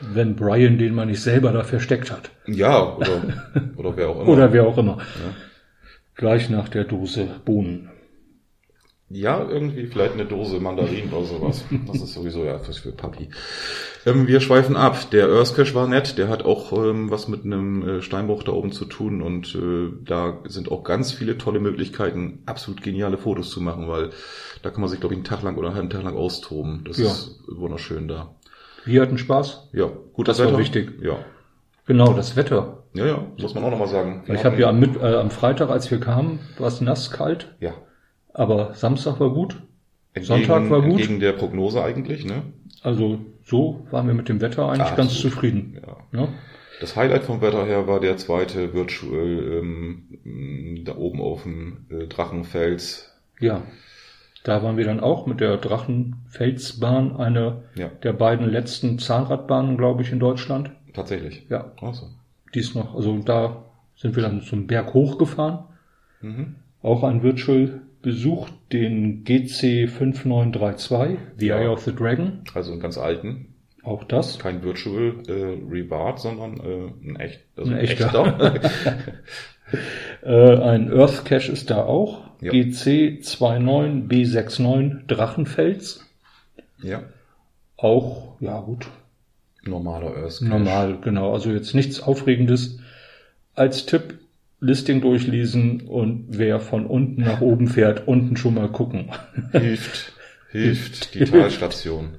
wenn 0.00 0.34
Brian 0.36 0.78
den 0.78 0.94
man 0.94 1.08
nicht 1.08 1.20
selber 1.22 1.52
da 1.52 1.62
versteckt 1.64 2.10
hat. 2.10 2.30
Ja, 2.46 2.96
oder, 2.96 3.22
oder 3.76 3.96
wer 3.96 4.08
auch 4.08 4.20
immer. 4.20 4.28
Oder 4.28 4.52
wer 4.52 4.66
auch 4.66 4.78
immer. 4.78 4.98
Gleich 6.14 6.50
nach 6.50 6.68
der 6.68 6.84
Dose 6.84 7.40
Bohnen. 7.44 7.90
Ja, 9.12 9.44
irgendwie 9.48 9.86
vielleicht 9.86 10.14
eine 10.14 10.24
Dose 10.24 10.60
Mandarinen 10.60 11.12
oder 11.12 11.26
sowas. 11.26 11.64
Das 11.88 11.96
ist 12.00 12.12
sowieso 12.14 12.44
ja 12.44 12.60
was 12.64 12.78
für 12.78 12.92
Papi. 12.92 13.28
Ähm, 14.06 14.28
wir 14.28 14.40
schweifen 14.40 14.76
ab. 14.76 15.10
Der 15.10 15.26
Earthcache 15.28 15.74
war 15.74 15.88
nett. 15.88 16.16
Der 16.16 16.28
hat 16.28 16.44
auch 16.44 16.72
ähm, 16.72 17.10
was 17.10 17.26
mit 17.26 17.44
einem 17.44 17.82
äh, 17.98 18.02
Steinbruch 18.02 18.44
da 18.44 18.52
oben 18.52 18.70
zu 18.70 18.84
tun 18.84 19.20
und 19.20 19.52
äh, 19.56 19.90
da 20.04 20.38
sind 20.46 20.70
auch 20.70 20.84
ganz 20.84 21.12
viele 21.12 21.36
tolle 21.38 21.58
Möglichkeiten, 21.58 22.44
absolut 22.46 22.82
geniale 22.82 23.18
Fotos 23.18 23.50
zu 23.50 23.60
machen, 23.60 23.88
weil 23.88 24.10
da 24.62 24.70
kann 24.70 24.80
man 24.80 24.88
sich, 24.88 25.00
glaube 25.00 25.14
ich, 25.14 25.18
einen 25.18 25.24
Tag 25.24 25.42
lang 25.42 25.56
oder 25.56 25.68
einen 25.68 25.76
halben 25.76 25.90
Tag 25.90 26.04
lang 26.04 26.16
austoben. 26.16 26.84
Das 26.86 26.98
Ja. 26.98 27.06
ist 27.06 27.40
wunderschön 27.48 28.06
da. 28.06 28.36
Wir 28.84 29.02
hatten 29.02 29.18
Spaß. 29.18 29.70
Ja, 29.72 29.90
gut, 30.12 30.28
Das 30.28 30.38
war 30.38 30.56
wichtig. 30.56 31.02
Ja. 31.02 31.18
Genau, 31.86 32.12
das 32.12 32.36
Wetter. 32.36 32.84
Ja, 32.94 33.06
ja, 33.06 33.26
muss 33.40 33.54
man 33.54 33.64
auch 33.64 33.70
nochmal 33.70 33.88
sagen. 33.88 34.22
Wir 34.26 34.36
Ich 34.36 34.44
habe 34.44 34.56
ja 34.60 34.68
am, 34.68 34.82
äh, 34.82 35.14
am 35.16 35.30
Freitag, 35.30 35.68
als 35.70 35.90
wir 35.90 35.98
kamen, 35.98 36.38
war 36.58 36.68
es 36.68 36.80
nass, 36.80 37.10
kalt, 37.10 37.56
ja. 37.58 37.72
Aber 38.40 38.74
Samstag 38.74 39.20
war 39.20 39.30
gut. 39.30 39.56
Entgegen, 40.14 40.24
Sonntag 40.46 40.70
war 40.70 40.80
gut. 40.82 40.92
Entgegen 41.00 41.20
der 41.20 41.32
Prognose 41.32 41.82
eigentlich, 41.84 42.24
ne? 42.24 42.42
Also 42.82 43.18
so 43.44 43.86
waren 43.90 44.06
wir 44.06 44.14
mit 44.14 44.28
dem 44.28 44.40
Wetter 44.40 44.68
eigentlich 44.68 44.88
Ah, 44.92 44.96
ganz 44.96 45.12
absolut. 45.12 45.34
zufrieden. 45.34 45.78
Ja. 45.86 46.18
Ja? 46.20 46.28
Das 46.80 46.96
Highlight 46.96 47.24
vom 47.24 47.40
Wetter 47.42 47.66
her 47.66 47.86
war 47.86 48.00
der 48.00 48.16
zweite 48.16 48.72
Virtual 48.72 49.60
ähm, 49.60 50.82
da 50.84 50.96
oben 50.96 51.20
auf 51.20 51.42
dem 51.42 51.84
äh, 51.90 52.06
Drachenfels. 52.06 53.12
ja, 53.38 53.62
da 54.42 54.62
waren 54.62 54.78
wir 54.78 54.86
dann 54.86 55.00
auch 55.00 55.26
mit 55.26 55.40
der 55.40 55.58
Drachenfelsbahn, 55.58 57.14
eine 57.16 57.64
Ja, 57.74 57.88
der 58.02 58.14
beiden 58.14 58.48
letzten 58.50 58.98
Zahnradbahnen, 58.98 59.76
glaube 59.76 60.00
ich, 60.02 60.12
in 60.12 60.18
Deutschland. 60.18 60.70
tatsächlich. 60.94 61.46
Ja, 61.50 61.70
die 62.54 62.58
ist 62.60 62.74
noch, 62.74 62.94
also 62.94 63.18
da 63.18 63.64
sind 63.96 64.16
wir 64.16 64.22
dann 64.22 64.40
zum 64.40 64.66
Berg 64.66 64.94
hochgefahren. 64.94 65.64
Mhm. 66.22 66.54
Auch 66.82 67.04
ein 67.04 67.22
Virtual 67.22 67.82
besucht, 68.02 68.52
den 68.72 69.24
GC5932, 69.24 71.16
The 71.38 71.46
Ja. 71.46 71.58
Eye 71.60 71.68
of 71.68 71.80
the 71.82 71.94
Dragon. 71.94 72.40
Also 72.54 72.72
einen 72.72 72.80
ganz 72.80 72.98
alten, 72.98 73.54
Auch 73.82 74.04
das. 74.04 74.38
kein 74.38 74.62
Virtual 74.62 75.14
äh, 75.28 75.56
Rebart, 75.70 76.20
sondern 76.20 76.58
äh, 76.60 76.90
ein 77.08 77.16
echt, 77.16 77.40
also 77.56 77.70
Ein 77.70 77.76
ein 77.78 77.84
echter. 77.84 78.52
echter. 78.54 78.96
Äh, 80.22 80.56
ein 80.58 80.92
Earth 80.92 81.24
Cache 81.24 81.52
ist 81.52 81.70
da 81.70 81.84
auch. 81.84 82.24
Ja. 82.40 82.50
GC29B69 82.50 85.06
Drachenfels. 85.06 86.04
ja, 86.82 87.04
Auch, 87.76 88.34
ja 88.40 88.58
gut, 88.60 88.88
normaler 89.64 90.16
Earth. 90.16 90.40
normal, 90.42 90.98
genau. 91.02 91.32
Also 91.32 91.50
jetzt 91.52 91.72
nichts 91.74 92.00
Aufregendes. 92.02 92.80
Als 93.54 93.86
Tipp, 93.86 94.18
Listing 94.60 95.00
durchlesen 95.00 95.82
und 95.82 96.26
wer 96.28 96.60
von 96.60 96.86
unten 96.86 97.22
nach 97.22 97.40
oben 97.40 97.66
fährt, 97.68 98.06
unten 98.06 98.36
schon 98.36 98.54
mal 98.54 98.68
gucken. 98.68 99.10
Hilft, 99.52 100.12
hilft 100.50 101.14
die 101.14 101.24
Talstation. 101.24 102.18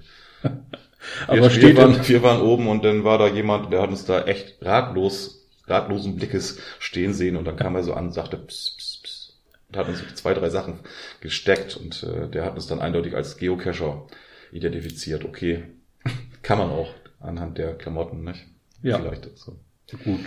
Aber 1.27 1.35
wir, 1.37 1.43
wir, 1.43 1.49
steht 1.49 1.77
waren, 1.77 1.95
in- 1.95 2.07
wir 2.07 2.23
waren 2.23 2.41
oben 2.41 2.67
und 2.67 2.83
dann 2.83 3.03
war 3.03 3.17
da 3.17 3.27
jemand, 3.27 3.71
der 3.71 3.81
hat 3.81 3.89
uns 3.89 4.05
da 4.05 4.23
echt 4.25 4.57
ratlos, 4.61 5.47
ratlosen 5.67 6.15
Blickes 6.15 6.59
stehen 6.79 7.13
sehen 7.13 7.35
und 7.35 7.45
dann 7.45 7.55
kam 7.57 7.75
er 7.75 7.83
so 7.83 7.93
an 7.93 8.07
und 8.07 8.13
sagte, 8.13 8.37
pss, 8.37 8.75
pss, 8.77 9.01
pss, 9.03 9.39
und 9.69 9.77
hat 9.77 9.87
uns 9.87 10.01
zwei, 10.15 10.33
drei 10.33 10.49
Sachen 10.49 10.79
gesteckt 11.21 11.77
und 11.77 12.03
äh, 12.03 12.27
der 12.27 12.45
hat 12.45 12.55
uns 12.55 12.67
dann 12.67 12.79
eindeutig 12.81 13.15
als 13.15 13.37
Geocacher 13.37 14.07
identifiziert. 14.51 15.25
Okay, 15.25 15.63
kann 16.41 16.57
man 16.57 16.69
auch 16.69 16.93
anhand 17.19 17.57
der 17.57 17.75
Klamotten, 17.75 18.23
nicht? 18.23 18.45
Ja. 18.81 18.97
Vielleicht 18.97 19.37
so. 19.37 19.57
Gut. 20.03 20.21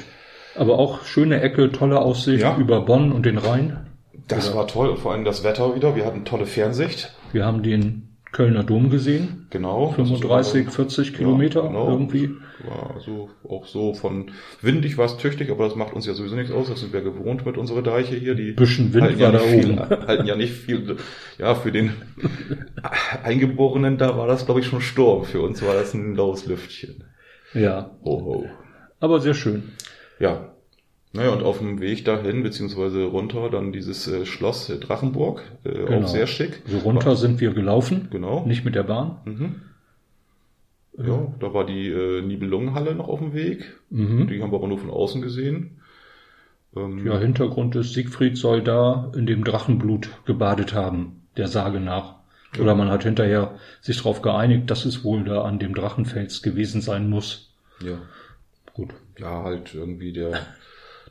Aber 0.57 0.79
auch 0.79 1.05
schöne 1.05 1.41
Ecke, 1.41 1.73
tolle 1.73 2.01
Aussicht 2.01 2.43
Ja. 2.43 2.57
über 2.57 2.81
Bonn 2.83 3.13
und 3.13 3.27
den 3.27 3.39
Rhein. 3.39 3.87
Das 4.29 4.55
war 4.55 4.67
toll 4.67 4.97
vor 4.97 5.13
allem 5.13 5.25
das 5.25 5.45
Wetter 5.45 5.75
wieder. 5.75 5.97
Wir 5.97 6.07
hatten 6.07 6.25
tolle 6.25 6.47
Fernsicht. 6.47 7.13
Wir 7.33 7.45
haben 7.45 7.63
den 7.63 8.09
Kölner 8.33 8.65
Dom 8.65 8.89
gesehen. 8.91 9.47
Genau. 9.51 9.91
35, 9.93 10.69
40 10.71 11.15
Kilometer 11.15 11.63
genau. 11.63 11.89
irgendwie. 11.89 12.31
War 12.67 12.99
so, 13.01 13.29
auch 13.49 13.67
so 13.67 13.95
von 13.95 14.31
windig 14.63 14.97
war 14.97 15.05
es 15.07 15.19
tüchtig, 15.19 15.51
aber 15.51 15.65
das 15.65 15.77
macht 15.77 15.93
uns 15.93 16.07
ja 16.07 16.15
sowieso 16.15 16.35
nichts 16.37 16.51
aus. 16.53 16.69
Das 16.69 16.81
sind 16.81 16.93
wir 16.93 17.03
gewohnt 17.03 17.45
mit 17.45 17.59
unserer 17.59 17.83
Deiche 17.83 18.15
hier. 18.17 18.35
Die 18.35 18.53
Bisschen 18.53 18.95
Wind 18.95 19.05
war 19.05 19.11
ja 19.13 19.33
da 19.33 19.39
viel, 19.41 19.73
oben. 19.73 19.81
halten 20.07 20.27
ja 20.27 20.37
nicht 20.37 20.53
viel. 20.55 20.97
Ja, 21.39 21.55
für 21.55 21.71
den 21.73 21.93
Eingeborenen, 23.23 23.99
da 23.99 24.17
war 24.17 24.27
das, 24.27 24.45
glaube 24.47 24.61
ich, 24.61 24.67
schon 24.67 24.81
Sturm. 24.81 25.25
Für 25.25 25.41
uns 25.43 25.63
war 25.63 25.75
das 25.75 25.95
ein 25.95 26.15
laues 26.15 26.47
Lüftchen. 26.47 27.05
Ja, 27.53 27.91
Oh, 28.03 28.21
oh. 28.25 28.45
aber 29.01 29.21
sehr 29.21 29.35
schön. 29.35 29.73
Ja. 30.19 30.51
Naja, 31.13 31.31
und 31.31 31.45
auf 31.45 31.59
dem 31.59 31.81
Weg 31.81 32.05
dahin, 32.05 32.43
beziehungsweise 32.43 33.05
runter, 33.05 33.49
dann 33.49 33.71
dieses 33.73 34.09
äh, 34.09 34.27
Schloss 34.27 34.69
äh, 34.69 34.79
Drachenburg, 34.79 35.43
äh, 35.65 35.71
Genau. 35.73 36.03
auch 36.05 36.09
sehr 36.09 36.27
schick. 36.27 36.63
So 36.67 36.79
runter 36.79 37.15
sind 37.15 37.41
wir 37.41 37.53
gelaufen, 37.53 38.09
Genau. 38.11 38.45
nicht 38.47 38.65
mit 38.65 38.75
der 38.75 38.83
Bahn. 38.83 39.19
Mhm. 39.25 39.55
Ja, 40.97 41.27
da 41.41 41.53
war 41.55 41.67
die 41.67 41.89
äh, 41.89 42.23
Nibelungenhalle 42.23 42.95
noch 42.95 43.09
auf 43.09 43.19
dem 43.19 43.33
Weg. 43.35 43.75
Mhm. 43.91 44.29
Die 44.29 44.41
haben 44.43 44.53
wir 44.53 44.57
aber 44.59 44.69
nur 44.69 44.79
von 44.79 44.91
außen 44.91 45.23
gesehen. 45.23 45.81
Ähm, 46.77 47.05
Ja, 47.07 47.19
Hintergrund 47.19 47.75
ist, 47.77 47.93
Siegfried 47.95 48.37
soll 48.37 48.63
da 48.63 49.11
in 49.17 49.27
dem 49.27 49.45
Drachenblut 49.45 50.09
gebadet 50.25 50.73
haben, 50.75 51.23
der 51.37 51.49
Sage 51.49 51.81
nach. 51.81 52.15
Oder 52.61 52.77
man 52.77 52.89
hat 52.91 53.03
hinterher 53.03 53.57
sich 53.81 53.97
darauf 53.99 54.23
geeinigt, 54.23 54.71
dass 54.71 54.85
es 54.85 55.03
wohl 55.03 55.25
da 55.25 55.43
an 55.43 55.59
dem 55.59 55.75
Drachenfels 55.75 56.43
gewesen 56.43 56.81
sein 56.81 57.09
muss. 57.11 57.53
ja. 57.85 57.99
Gut. 58.75 58.91
ja, 59.19 59.45
halt 59.45 59.75
irgendwie 59.75 60.13
der, 60.13 60.47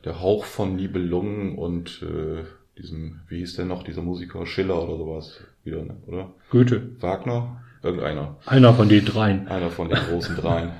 der 0.04 0.20
Hauch 0.20 0.44
von 0.44 0.76
Nibelungen 0.76 1.56
und 1.56 2.02
äh, 2.02 2.44
diesem, 2.78 3.20
wie 3.28 3.38
hieß 3.38 3.56
der 3.56 3.64
noch, 3.64 3.82
dieser 3.82 4.02
Musiker 4.02 4.46
Schiller 4.46 4.82
oder 4.82 4.98
sowas 4.98 5.40
wieder, 5.64 5.82
ne? 5.82 5.96
oder? 6.06 6.30
Goethe. 6.50 6.90
Wagner? 7.00 7.60
Irgendeiner. 7.82 8.36
Einer 8.46 8.72
von 8.72 8.88
den 8.88 9.04
dreien. 9.04 9.46
Einer 9.46 9.70
von 9.70 9.90
den 9.90 9.98
großen 9.98 10.36
dreien. 10.36 10.72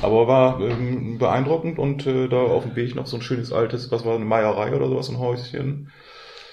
Aber 0.00 0.28
war 0.28 0.60
ähm, 0.60 1.18
beeindruckend 1.18 1.76
und 1.76 2.06
äh, 2.06 2.28
da 2.28 2.36
auf 2.36 2.62
dem 2.62 2.76
Weg 2.76 2.94
noch 2.94 3.06
so 3.06 3.16
ein 3.16 3.22
schönes 3.22 3.52
altes, 3.52 3.90
was 3.90 4.04
war 4.04 4.14
eine 4.14 4.24
Meierei 4.24 4.72
oder 4.72 4.88
sowas, 4.88 5.08
ein 5.08 5.18
Häuschen. 5.18 5.90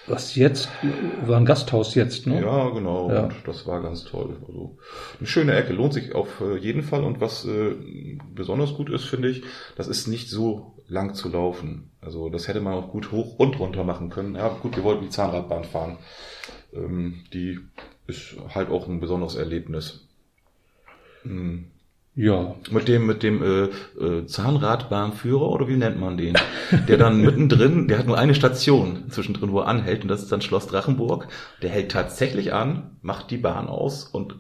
Was 0.08 0.36
jetzt? 0.36 0.70
War 1.26 1.38
ein 1.38 1.46
Gasthaus 1.46 1.96
jetzt, 1.96 2.28
ne? 2.28 2.42
Ja, 2.42 2.70
genau. 2.70 3.10
Ja. 3.10 3.24
Und 3.24 3.36
das 3.46 3.66
war 3.66 3.82
ganz 3.82 4.04
toll. 4.04 4.36
Also 4.46 4.78
eine 5.20 5.28
schöne 5.28 5.54
Ecke, 5.54 5.74
lohnt 5.74 5.94
sich 5.94 6.14
auf 6.14 6.42
äh, 6.42 6.58
jeden 6.58 6.84
Fall. 6.84 7.04
Und 7.04 7.22
was 7.22 7.46
äh, 7.46 7.76
besonders 8.34 8.74
gut 8.74 8.90
ist, 8.90 9.06
finde 9.06 9.30
ich, 9.30 9.44
das 9.78 9.88
ist 9.88 10.08
nicht 10.08 10.30
so 10.30 10.74
lang 10.88 11.14
zu 11.14 11.30
laufen. 11.30 11.92
Also 12.02 12.30
das 12.30 12.48
hätte 12.48 12.60
man 12.60 12.74
auch 12.74 12.90
gut 12.90 13.12
hoch 13.12 13.40
und 13.40 13.60
runter 13.60 13.86
machen 13.86 14.10
können. 14.10 14.36
Ja, 14.36 14.50
gut, 14.50 14.76
wir 14.76 14.84
wollten 14.84 15.06
die 15.06 15.10
Zahnradbahn 15.10 15.64
fahren. 15.64 15.98
Ähm, 16.74 17.24
die 17.34 17.60
ist 18.08 18.36
halt 18.54 18.70
auch 18.70 18.88
ein 18.88 19.00
besonderes 19.00 19.36
Erlebnis. 19.36 20.08
Hm. 21.24 21.68
Ja. 22.16 22.56
Mit 22.70 22.88
dem, 22.88 23.08
mit 23.08 23.24
dem 23.24 23.42
äh, 23.42 23.64
äh, 24.04 24.26
Zahnradbahnführer 24.28 25.50
oder 25.50 25.68
wie 25.68 25.78
nennt 25.78 26.00
man 26.00 26.16
den? 26.16 26.36
Der 26.88 26.98
dann 26.98 27.22
mittendrin, 27.22 27.88
der 27.88 27.98
hat 27.98 28.06
nur 28.06 28.20
eine 28.20 28.36
Station 28.36 29.10
zwischendrin, 29.10 29.52
wo 29.52 29.62
er 29.62 29.68
anhält, 29.68 30.04
und 30.04 30.10
das 30.10 30.22
ist 30.22 30.32
dann 30.32 30.42
Schloss 30.42 30.68
Drachenburg. 30.68 31.28
Der 31.64 31.72
hält 31.72 31.92
tatsächlich 31.92 32.54
an, 32.54 32.98
macht 33.02 33.32
die 33.32 33.38
Bahn 33.38 33.68
aus 33.68 34.06
und 34.06 34.36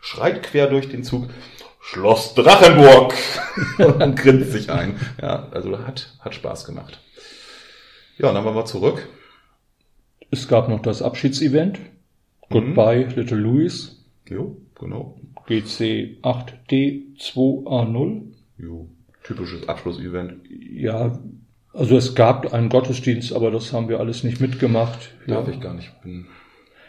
schreit 0.00 0.42
quer 0.42 0.68
durch 0.68 0.88
den 0.88 1.04
Zug 1.04 1.28
Schloss 1.82 2.34
Drachenburg 2.34 3.14
und 3.78 4.00
dann 4.00 4.14
grinst 4.14 4.52
sich 4.52 4.70
ein. 4.70 4.96
Ja, 5.20 5.48
also 5.50 5.78
hat, 5.78 6.14
hat 6.20 6.34
Spaß 6.34 6.64
gemacht. 6.64 7.00
Ja, 8.16 8.32
dann 8.32 8.44
waren 8.44 8.54
wir 8.54 8.64
zurück. 8.64 9.08
Es 10.30 10.48
gab 10.48 10.68
noch 10.68 10.80
das 10.80 11.02
Abschiedsevent. 11.02 11.80
Goodbye, 12.48 13.08
Little 13.14 13.38
Louis. 13.38 14.04
Jo, 14.28 14.56
genau. 14.80 15.16
GC 15.46 16.18
8D2A0. 16.22 18.22
Jo, 18.58 18.88
typisches 19.22 19.68
Abschlussevent. 19.68 20.40
Ja, 20.48 21.20
also 21.72 21.96
es 21.96 22.16
gab 22.16 22.52
einen 22.52 22.68
Gottesdienst, 22.68 23.32
aber 23.32 23.52
das 23.52 23.72
haben 23.72 23.88
wir 23.88 24.00
alles 24.00 24.24
nicht 24.24 24.40
mitgemacht. 24.40 25.12
Darf 25.26 25.46
ja. 25.46 25.54
ich 25.54 25.60
gar 25.60 25.74
nicht, 25.74 26.02
bin 26.02 26.26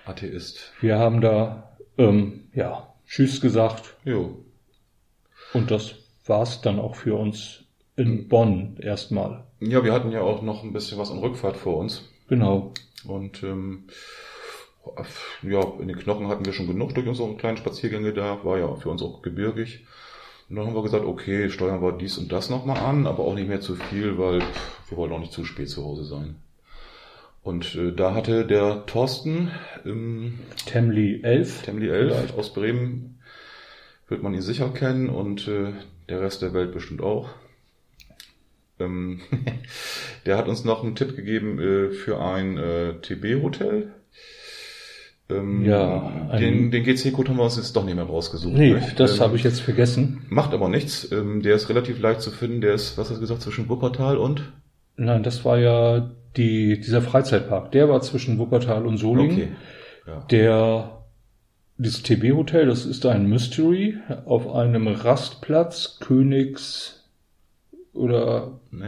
Atheist. 0.05 0.73
Wir 0.81 0.97
haben 0.97 1.21
da, 1.21 1.77
ähm, 1.97 2.45
ja, 2.53 2.87
Tschüss 3.05 3.41
gesagt 3.41 3.97
Jo, 4.05 4.43
und 5.53 5.69
das 5.69 5.95
war's 6.25 6.61
dann 6.61 6.79
auch 6.79 6.95
für 6.95 7.15
uns 7.15 7.65
in 7.95 8.27
Bonn 8.27 8.77
erstmal. 8.79 9.43
Ja, 9.59 9.83
wir 9.83 9.93
hatten 9.93 10.11
ja 10.11 10.21
auch 10.21 10.41
noch 10.41 10.63
ein 10.63 10.73
bisschen 10.73 10.97
was 10.97 11.11
an 11.11 11.19
Rückfahrt 11.19 11.57
vor 11.57 11.77
uns. 11.77 12.09
Genau. 12.27 12.73
Und 13.05 13.43
ähm, 13.43 13.83
ja, 15.43 15.61
in 15.79 15.87
den 15.87 15.97
Knochen 15.97 16.27
hatten 16.27 16.45
wir 16.45 16.53
schon 16.53 16.67
genug 16.67 16.95
durch 16.95 17.07
unsere 17.07 17.35
kleinen 17.35 17.57
Spaziergänge 17.57 18.13
da. 18.13 18.43
War 18.43 18.57
ja 18.57 18.75
für 18.75 18.89
uns 18.89 19.01
auch 19.01 19.21
gebirgig. 19.21 19.85
Und 20.49 20.57
dann 20.57 20.67
haben 20.67 20.75
wir 20.75 20.83
gesagt, 20.83 21.05
okay, 21.05 21.49
steuern 21.49 21.81
wir 21.81 21.93
dies 21.93 22.17
und 22.17 22.31
das 22.31 22.49
nochmal 22.49 22.77
an, 22.77 23.07
aber 23.07 23.23
auch 23.23 23.35
nicht 23.35 23.47
mehr 23.47 23.61
zu 23.61 23.75
viel, 23.75 24.17
weil 24.17 24.41
wir 24.89 24.97
wollen 24.97 25.13
auch 25.13 25.19
nicht 25.19 25.31
zu 25.31 25.45
spät 25.45 25.69
zu 25.69 25.85
Hause 25.85 26.03
sein. 26.03 26.35
Und 27.43 27.75
äh, 27.75 27.93
da 27.93 28.13
hatte 28.13 28.45
der 28.45 28.85
Thorsten 28.85 29.51
im 29.85 30.39
Temli 30.65 31.21
11. 31.23 31.63
Temli 31.63 31.89
11 31.89 32.37
aus 32.37 32.53
Bremen, 32.53 33.19
wird 34.09 34.21
man 34.21 34.33
ihn 34.33 34.41
sicher 34.41 34.69
kennen 34.69 35.09
und 35.09 35.47
äh, 35.47 35.71
der 36.09 36.21
Rest 36.21 36.41
der 36.41 36.53
Welt 36.53 36.73
bestimmt 36.73 37.01
auch. 37.01 37.29
Ähm, 38.79 39.21
der 40.25 40.37
hat 40.37 40.49
uns 40.49 40.65
noch 40.65 40.83
einen 40.83 40.95
Tipp 40.95 41.15
gegeben 41.15 41.59
äh, 41.59 41.91
für 41.91 42.21
ein 42.21 42.57
äh, 42.57 42.99
TB-Hotel. 43.01 43.93
Ähm, 45.31 45.65
Ja, 45.65 46.11
den, 46.39 46.71
den 46.71 46.83
GC-Code 46.83 47.29
haben 47.29 47.37
wir 47.37 47.43
uns 47.43 47.57
jetzt 47.57 47.75
doch 47.75 47.83
nicht 47.85 47.95
mehr 47.95 48.03
rausgesucht. 48.05 48.53
Nee, 48.53 48.73
nicht? 48.73 48.99
das 48.99 49.15
Ähm, 49.15 49.21
habe 49.21 49.35
ich 49.35 49.43
jetzt 49.43 49.61
vergessen. 49.61 50.23
Macht 50.29 50.53
aber 50.53 50.69
nichts. 50.69 51.11
Ähm, 51.11 51.41
der 51.41 51.55
ist 51.55 51.69
relativ 51.69 51.99
leicht 52.01 52.21
zu 52.21 52.31
finden. 52.31 52.61
Der 52.61 52.73
ist, 52.73 52.97
was 52.97 53.09
hast 53.09 53.17
du 53.17 53.21
gesagt, 53.21 53.41
zwischen 53.41 53.69
Wuppertal 53.69 54.17
und? 54.17 54.51
Nein, 54.97 55.23
das 55.23 55.43
war 55.45 55.57
ja 55.57 56.11
die, 56.37 56.79
dieser 56.79 57.01
Freizeitpark. 57.01 57.71
Der 57.71 57.89
war 57.89 58.01
zwischen 58.01 58.37
Wuppertal 58.39 58.85
und 58.85 58.97
Solingen. 58.97 59.31
Okay. 59.31 59.47
Ja. 60.07 60.19
Der, 60.31 60.97
dieses 61.77 62.03
TB-Hotel, 62.03 62.65
das 62.67 62.85
ist 62.85 63.05
ein 63.05 63.27
Mystery 63.27 63.97
auf 64.25 64.53
einem 64.53 64.87
Rastplatz 64.87 65.97
Königs 65.99 66.97
oder 67.93 68.59
Nee, 68.71 68.85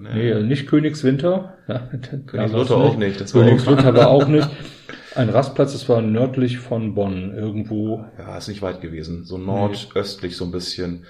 nee, 0.00 0.34
nee. 0.34 0.42
nicht 0.42 0.66
Königswinter. 0.68 1.54
Ja, 1.68 1.78
Königslutter 2.26 2.76
auch 2.76 2.96
nicht, 2.96 3.20
das 3.20 3.34
war 3.34 3.42
Königslutter 3.44 3.90
auch- 3.90 3.94
war 3.96 4.08
auch 4.08 4.28
nicht. 4.28 4.48
Ein 5.16 5.30
Rastplatz, 5.30 5.72
das 5.72 5.88
war 5.88 6.02
nördlich 6.02 6.58
von 6.58 6.94
Bonn, 6.94 7.34
irgendwo. 7.34 8.04
Ja, 8.18 8.36
ist 8.36 8.48
nicht 8.48 8.60
weit 8.60 8.82
gewesen. 8.82 9.24
So 9.24 9.38
nordöstlich 9.38 10.36
so 10.36 10.44
ein 10.44 10.50
bisschen. 10.50 11.06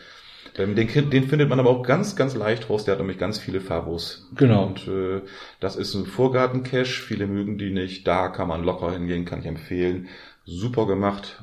Ähm, 0.57 0.77
den, 0.77 1.11
den 1.11 1.25
findet 1.29 1.49
man 1.49 1.59
aber 1.59 1.71
auch 1.71 1.83
ganz, 1.83 2.15
ganz 2.15 2.37
leicht 2.37 2.71
raus. 2.71 2.85
Der 2.85 2.93
hat 2.93 3.01
nämlich 3.01 3.19
ganz 3.19 3.39
viele 3.39 3.61
Fabos. 3.61 4.29
Genau. 4.37 4.67
Und 4.67 4.87
äh, 4.87 5.23
das 5.59 5.75
ist 5.75 5.95
ein 5.95 6.07
Vorgarten-Cache. 6.07 6.85
Viele 6.85 7.27
mögen 7.27 7.59
die 7.59 7.71
nicht. 7.71 8.07
Da 8.07 8.29
kann 8.29 8.47
man 8.47 8.63
locker 8.63 8.93
hingehen, 8.93 9.25
kann 9.25 9.41
ich 9.41 9.47
empfehlen. 9.47 10.07
Super 10.45 10.87
gemacht. 10.87 11.43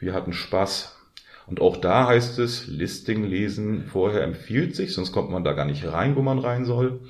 Wir 0.00 0.12
hatten 0.12 0.32
Spaß. 0.32 0.96
Und 1.46 1.60
auch 1.60 1.76
da 1.76 2.08
heißt 2.08 2.40
es, 2.40 2.66
Listing 2.66 3.24
lesen 3.24 3.84
vorher 3.86 4.22
empfiehlt 4.22 4.74
sich, 4.74 4.94
sonst 4.94 5.12
kommt 5.12 5.30
man 5.30 5.42
da 5.42 5.52
gar 5.52 5.64
nicht 5.64 5.84
rein, 5.84 6.14
wo 6.16 6.22
man 6.22 6.38
rein 6.38 6.64
soll. 6.64 7.00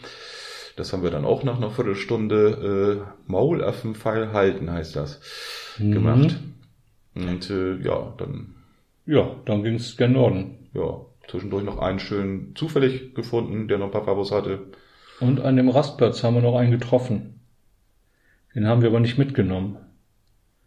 Das 0.81 0.95
haben 0.95 1.03
wir 1.03 1.11
dann 1.11 1.27
auch 1.27 1.43
nach 1.45 1.59
einer 1.59 1.71
Viertelstunde 1.71 3.05
äh, 3.07 3.31
Maulaffenpfeil 3.31 4.33
halten, 4.33 4.71
heißt 4.73 4.97
das, 4.97 5.21
Mhm. 5.79 5.93
gemacht. 5.93 6.41
Und 7.15 7.51
äh, 7.51 7.77
ja, 7.83 8.15
dann 8.17 8.55
Ja, 9.05 9.31
dann 9.45 9.63
ging 9.63 9.75
es 9.75 9.99
gen 9.99 10.15
Norden. 10.15 10.69
ja, 10.73 11.01
zwischendurch 11.29 11.65
noch 11.65 11.79
einen 11.79 11.99
schönen 11.99 12.57
zufällig 12.57 13.15
gefunden, 13.15 13.69
der 13.69 13.77
noch 13.77 13.87
ein 13.87 13.93
paar 13.93 14.05
Fabos 14.07 14.33
hatte. 14.33 14.61
Und 15.21 15.41
an 15.43 15.57
dem 15.57 15.69
Rastplatz 15.69 16.25
haben 16.25 16.37
wir 16.37 16.43
noch 16.43 16.57
einen 16.57 16.71
getroffen. 16.71 17.41
Den 18.55 18.67
haben 18.67 18.81
wir 18.81 18.89
aber 18.89 19.01
nicht 19.01 19.19
mitgenommen. 19.19 19.77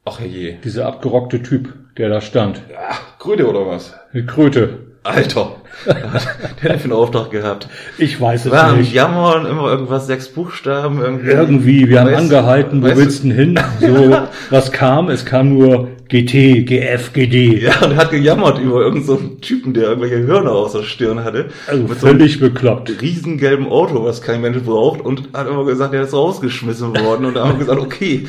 Ach 0.05 0.19
herrje. 0.19 0.59
Dieser 0.63 0.85
abgerockte 0.85 1.41
Typ, 1.41 1.73
der 1.97 2.09
da 2.09 2.21
stand. 2.21 2.61
Ja, 2.71 2.91
Kröte 3.17 3.47
oder 3.49 3.65
was? 3.65 3.95
Die 4.13 4.25
Kröte. 4.27 4.92
Alter. 5.03 5.55
der 5.85 6.13
hat 6.13 6.63
den 6.63 6.79
für 6.79 6.83
einen 6.85 6.93
Auftrag 6.93 7.31
gehabt. 7.31 7.67
Ich 7.97 8.19
weiß 8.21 8.45
es 8.45 8.51
War 8.51 8.69
am 8.69 8.77
nicht. 8.77 8.93
Jammern, 8.93 9.45
immer 9.45 9.69
irgendwas, 9.69 10.07
sechs 10.07 10.29
Buchstaben, 10.29 11.01
irgendwie. 11.01 11.31
Irgendwie, 11.31 11.89
wir 11.89 12.01
haben 12.01 12.09
Weißt- 12.11 12.15
angehalten, 12.17 12.81
wo 12.83 12.95
willst 12.95 13.23
du 13.23 13.29
denn 13.29 13.37
hin? 13.37 13.59
So, 13.81 14.15
was 14.49 14.71
kam? 14.71 15.09
Es 15.09 15.25
kam 15.25 15.49
nur 15.57 15.89
GT, 16.09 16.65
GF, 16.65 17.11
GD. 17.11 17.59
Ja, 17.63 17.81
und 17.83 17.95
hat 17.97 18.11
gejammert 18.11 18.59
über 18.59 18.81
irgendeinen 18.81 19.05
so 19.05 19.17
Typen, 19.41 19.73
der 19.73 19.85
irgendwelche 19.85 20.19
Hörner 20.27 20.51
aus 20.51 20.73
der 20.73 20.83
Stirn 20.83 21.23
hatte. 21.23 21.47
Also 21.67 21.83
mit 21.87 21.99
so 21.99 22.05
einem 22.07 22.17
völlig 22.19 22.39
bekloppt. 22.39 23.01
riesengelben 23.01 23.67
Auto, 23.67 24.03
was 24.05 24.21
kein 24.21 24.41
Mensch 24.41 24.59
braucht, 24.61 25.01
und 25.01 25.29
hat 25.33 25.47
immer 25.49 25.65
gesagt, 25.65 25.93
der 25.93 26.03
ist 26.03 26.13
rausgeschmissen 26.13 26.95
worden. 26.99 27.25
Und 27.25 27.35
da 27.35 27.41
haben 27.47 27.53
wir 27.53 27.59
gesagt, 27.65 27.81
okay, 27.81 28.27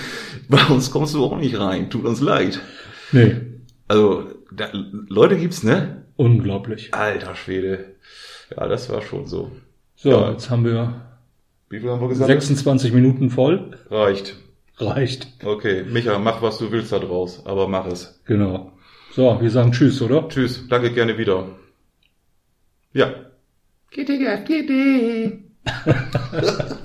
bei 0.48 0.62
uns 0.70 0.90
kommst 0.90 1.14
du 1.14 1.22
auch 1.24 1.36
nicht 1.36 1.58
rein, 1.60 1.90
tut 1.90 2.04
uns 2.06 2.20
leid. 2.20 2.58
Nee, 3.12 3.36
Also, 3.86 4.24
da, 4.50 4.66
Leute 5.08 5.36
gibt's, 5.36 5.62
ne? 5.62 6.03
Unglaublich. 6.16 6.92
Alter 6.94 7.34
Schwede. 7.34 7.94
Ja, 8.56 8.66
das 8.68 8.88
war 8.90 9.02
schon 9.02 9.26
so. 9.26 9.50
So, 9.96 10.10
Ja. 10.10 10.30
jetzt 10.32 10.50
haben 10.50 10.64
wir 10.64 11.00
Wie 11.70 11.80
viel 11.80 11.90
haben 11.90 12.00
wir 12.00 12.08
gesagt? 12.08 12.28
26 12.28 12.92
Minuten 12.92 13.30
voll. 13.30 13.76
Reicht. 13.90 14.36
Reicht. 14.78 15.28
Okay, 15.44 15.84
Micha, 15.84 16.18
mach 16.18 16.42
was 16.42 16.58
du 16.58 16.70
willst 16.72 16.92
da 16.92 16.98
draus, 16.98 17.42
aber 17.46 17.68
mach 17.68 17.86
es. 17.86 18.20
Genau. 18.26 18.72
So, 19.12 19.40
wir 19.40 19.50
sagen 19.50 19.70
Tschüss, 19.72 20.02
oder? 20.02 20.28
Tschüss, 20.28 20.66
danke 20.68 20.92
gerne 20.92 21.16
wieder. 21.16 21.46
Ja. 22.92 23.12
GTGF, 23.90 24.44
GT. 24.44 25.38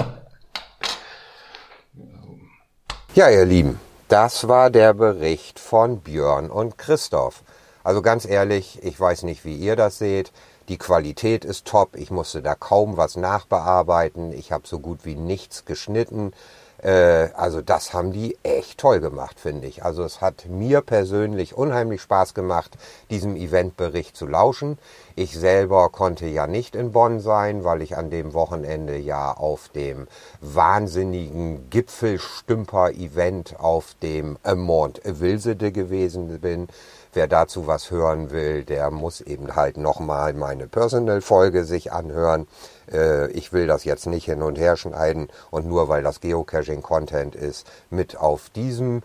Ja, 3.15 3.29
ihr 3.29 3.45
Lieben, 3.45 3.79
das 4.07 4.47
war 4.47 4.69
der 4.69 4.93
Bericht 4.93 5.59
von 5.59 5.99
Björn 5.99 6.49
und 6.49 6.77
Christoph. 6.77 7.43
Also 7.83 8.01
ganz 8.01 8.25
ehrlich, 8.25 8.79
ich 8.83 8.99
weiß 8.99 9.23
nicht, 9.23 9.45
wie 9.45 9.55
ihr 9.55 9.75
das 9.75 9.97
seht. 9.97 10.31
Die 10.67 10.77
Qualität 10.77 11.45
ist 11.45 11.65
top. 11.65 11.95
Ich 11.95 12.11
musste 12.11 12.41
da 12.41 12.55
kaum 12.55 12.97
was 12.97 13.15
nachbearbeiten. 13.15 14.31
Ich 14.33 14.51
habe 14.51 14.67
so 14.67 14.79
gut 14.79 14.99
wie 15.03 15.15
nichts 15.15 15.65
geschnitten. 15.65 16.33
Äh, 16.81 17.29
also 17.33 17.61
das 17.61 17.93
haben 17.93 18.11
die 18.11 18.37
echt 18.43 18.79
toll 18.79 18.99
gemacht, 18.99 19.39
finde 19.39 19.67
ich. 19.67 19.83
Also 19.83 20.03
es 20.03 20.21
hat 20.21 20.45
mir 20.47 20.81
persönlich 20.81 21.55
unheimlich 21.55 22.01
Spaß 22.01 22.33
gemacht, 22.33 22.77
diesem 23.09 23.35
Eventbericht 23.35 24.15
zu 24.15 24.27
lauschen. 24.27 24.77
Ich 25.21 25.37
selber 25.37 25.89
konnte 25.89 26.27
ja 26.27 26.47
nicht 26.47 26.77
in 26.77 26.93
Bonn 26.93 27.19
sein, 27.19 27.65
weil 27.65 27.81
ich 27.81 27.97
an 27.97 28.09
dem 28.09 28.33
Wochenende 28.33 28.95
ja 28.95 29.33
auf 29.33 29.67
dem 29.67 30.07
wahnsinnigen 30.39 31.69
Gipfelstümper-Event 31.69 33.59
auf 33.59 33.95
dem 34.01 34.37
Mont 34.55 35.01
Wilsede 35.03 35.73
gewesen 35.73 36.39
bin. 36.39 36.69
Wer 37.11 37.27
dazu 37.27 37.67
was 37.67 37.91
hören 37.91 38.31
will, 38.31 38.63
der 38.63 38.91
muss 38.91 39.19
eben 39.19 39.57
halt 39.57 39.75
nochmal 39.75 40.31
meine 40.31 40.67
Personal-Folge 40.67 41.65
sich 41.65 41.91
anhören. 41.91 42.47
Äh, 42.89 43.29
ich 43.31 43.51
will 43.51 43.67
das 43.67 43.83
jetzt 43.83 44.07
nicht 44.07 44.23
hin 44.23 44.41
und 44.41 44.57
her 44.57 44.77
schneiden 44.77 45.27
und 45.51 45.67
nur 45.67 45.89
weil 45.89 46.01
das 46.01 46.21
Geocaching-Content 46.21 47.35
ist, 47.35 47.67
mit 47.89 48.15
auf 48.15 48.49
diesem, 48.51 49.01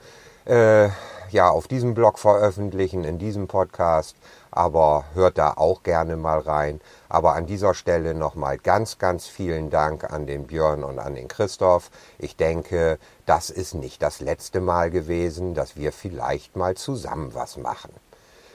äh, 0.46 0.90
ja, 1.31 1.48
auf 1.48 1.66
diesem 1.66 1.94
Blog 1.94 2.20
veröffentlichen, 2.20 3.03
in 3.03 3.18
diesem 3.18 3.48
Podcast. 3.48 4.14
Aber 4.56 5.04
hört 5.14 5.36
da 5.36 5.54
auch 5.56 5.82
gerne 5.82 6.16
mal 6.16 6.38
rein. 6.38 6.80
Aber 7.08 7.34
an 7.34 7.46
dieser 7.46 7.74
Stelle 7.74 8.14
nochmal 8.14 8.56
ganz, 8.56 8.98
ganz 8.98 9.26
vielen 9.26 9.68
Dank 9.68 10.12
an 10.12 10.28
den 10.28 10.46
Björn 10.46 10.84
und 10.84 11.00
an 11.00 11.16
den 11.16 11.26
Christoph. 11.26 11.90
Ich 12.18 12.36
denke, 12.36 12.98
das 13.26 13.50
ist 13.50 13.74
nicht 13.74 14.00
das 14.00 14.20
letzte 14.20 14.60
Mal 14.60 14.92
gewesen, 14.92 15.54
dass 15.54 15.74
wir 15.74 15.90
vielleicht 15.90 16.54
mal 16.54 16.76
zusammen 16.76 17.34
was 17.34 17.56
machen. 17.56 17.90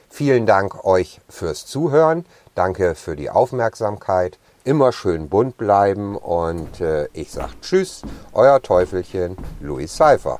Vielen 0.09 0.45
Dank 0.45 0.85
euch 0.85 1.19
fürs 1.27 1.65
Zuhören. 1.65 2.25
Danke 2.55 2.95
für 2.95 3.17
die 3.17 3.29
Aufmerksamkeit. 3.29 4.39
Immer 4.63 4.93
schön 4.93 5.27
bunt 5.27 5.57
bleiben 5.57 6.15
und 6.15 6.79
äh, 6.79 7.09
ich 7.11 7.31
sag 7.31 7.61
Tschüss, 7.61 8.03
euer 8.31 8.61
Teufelchen, 8.61 9.35
Louis 9.59 9.93
Seifer. 9.93 10.39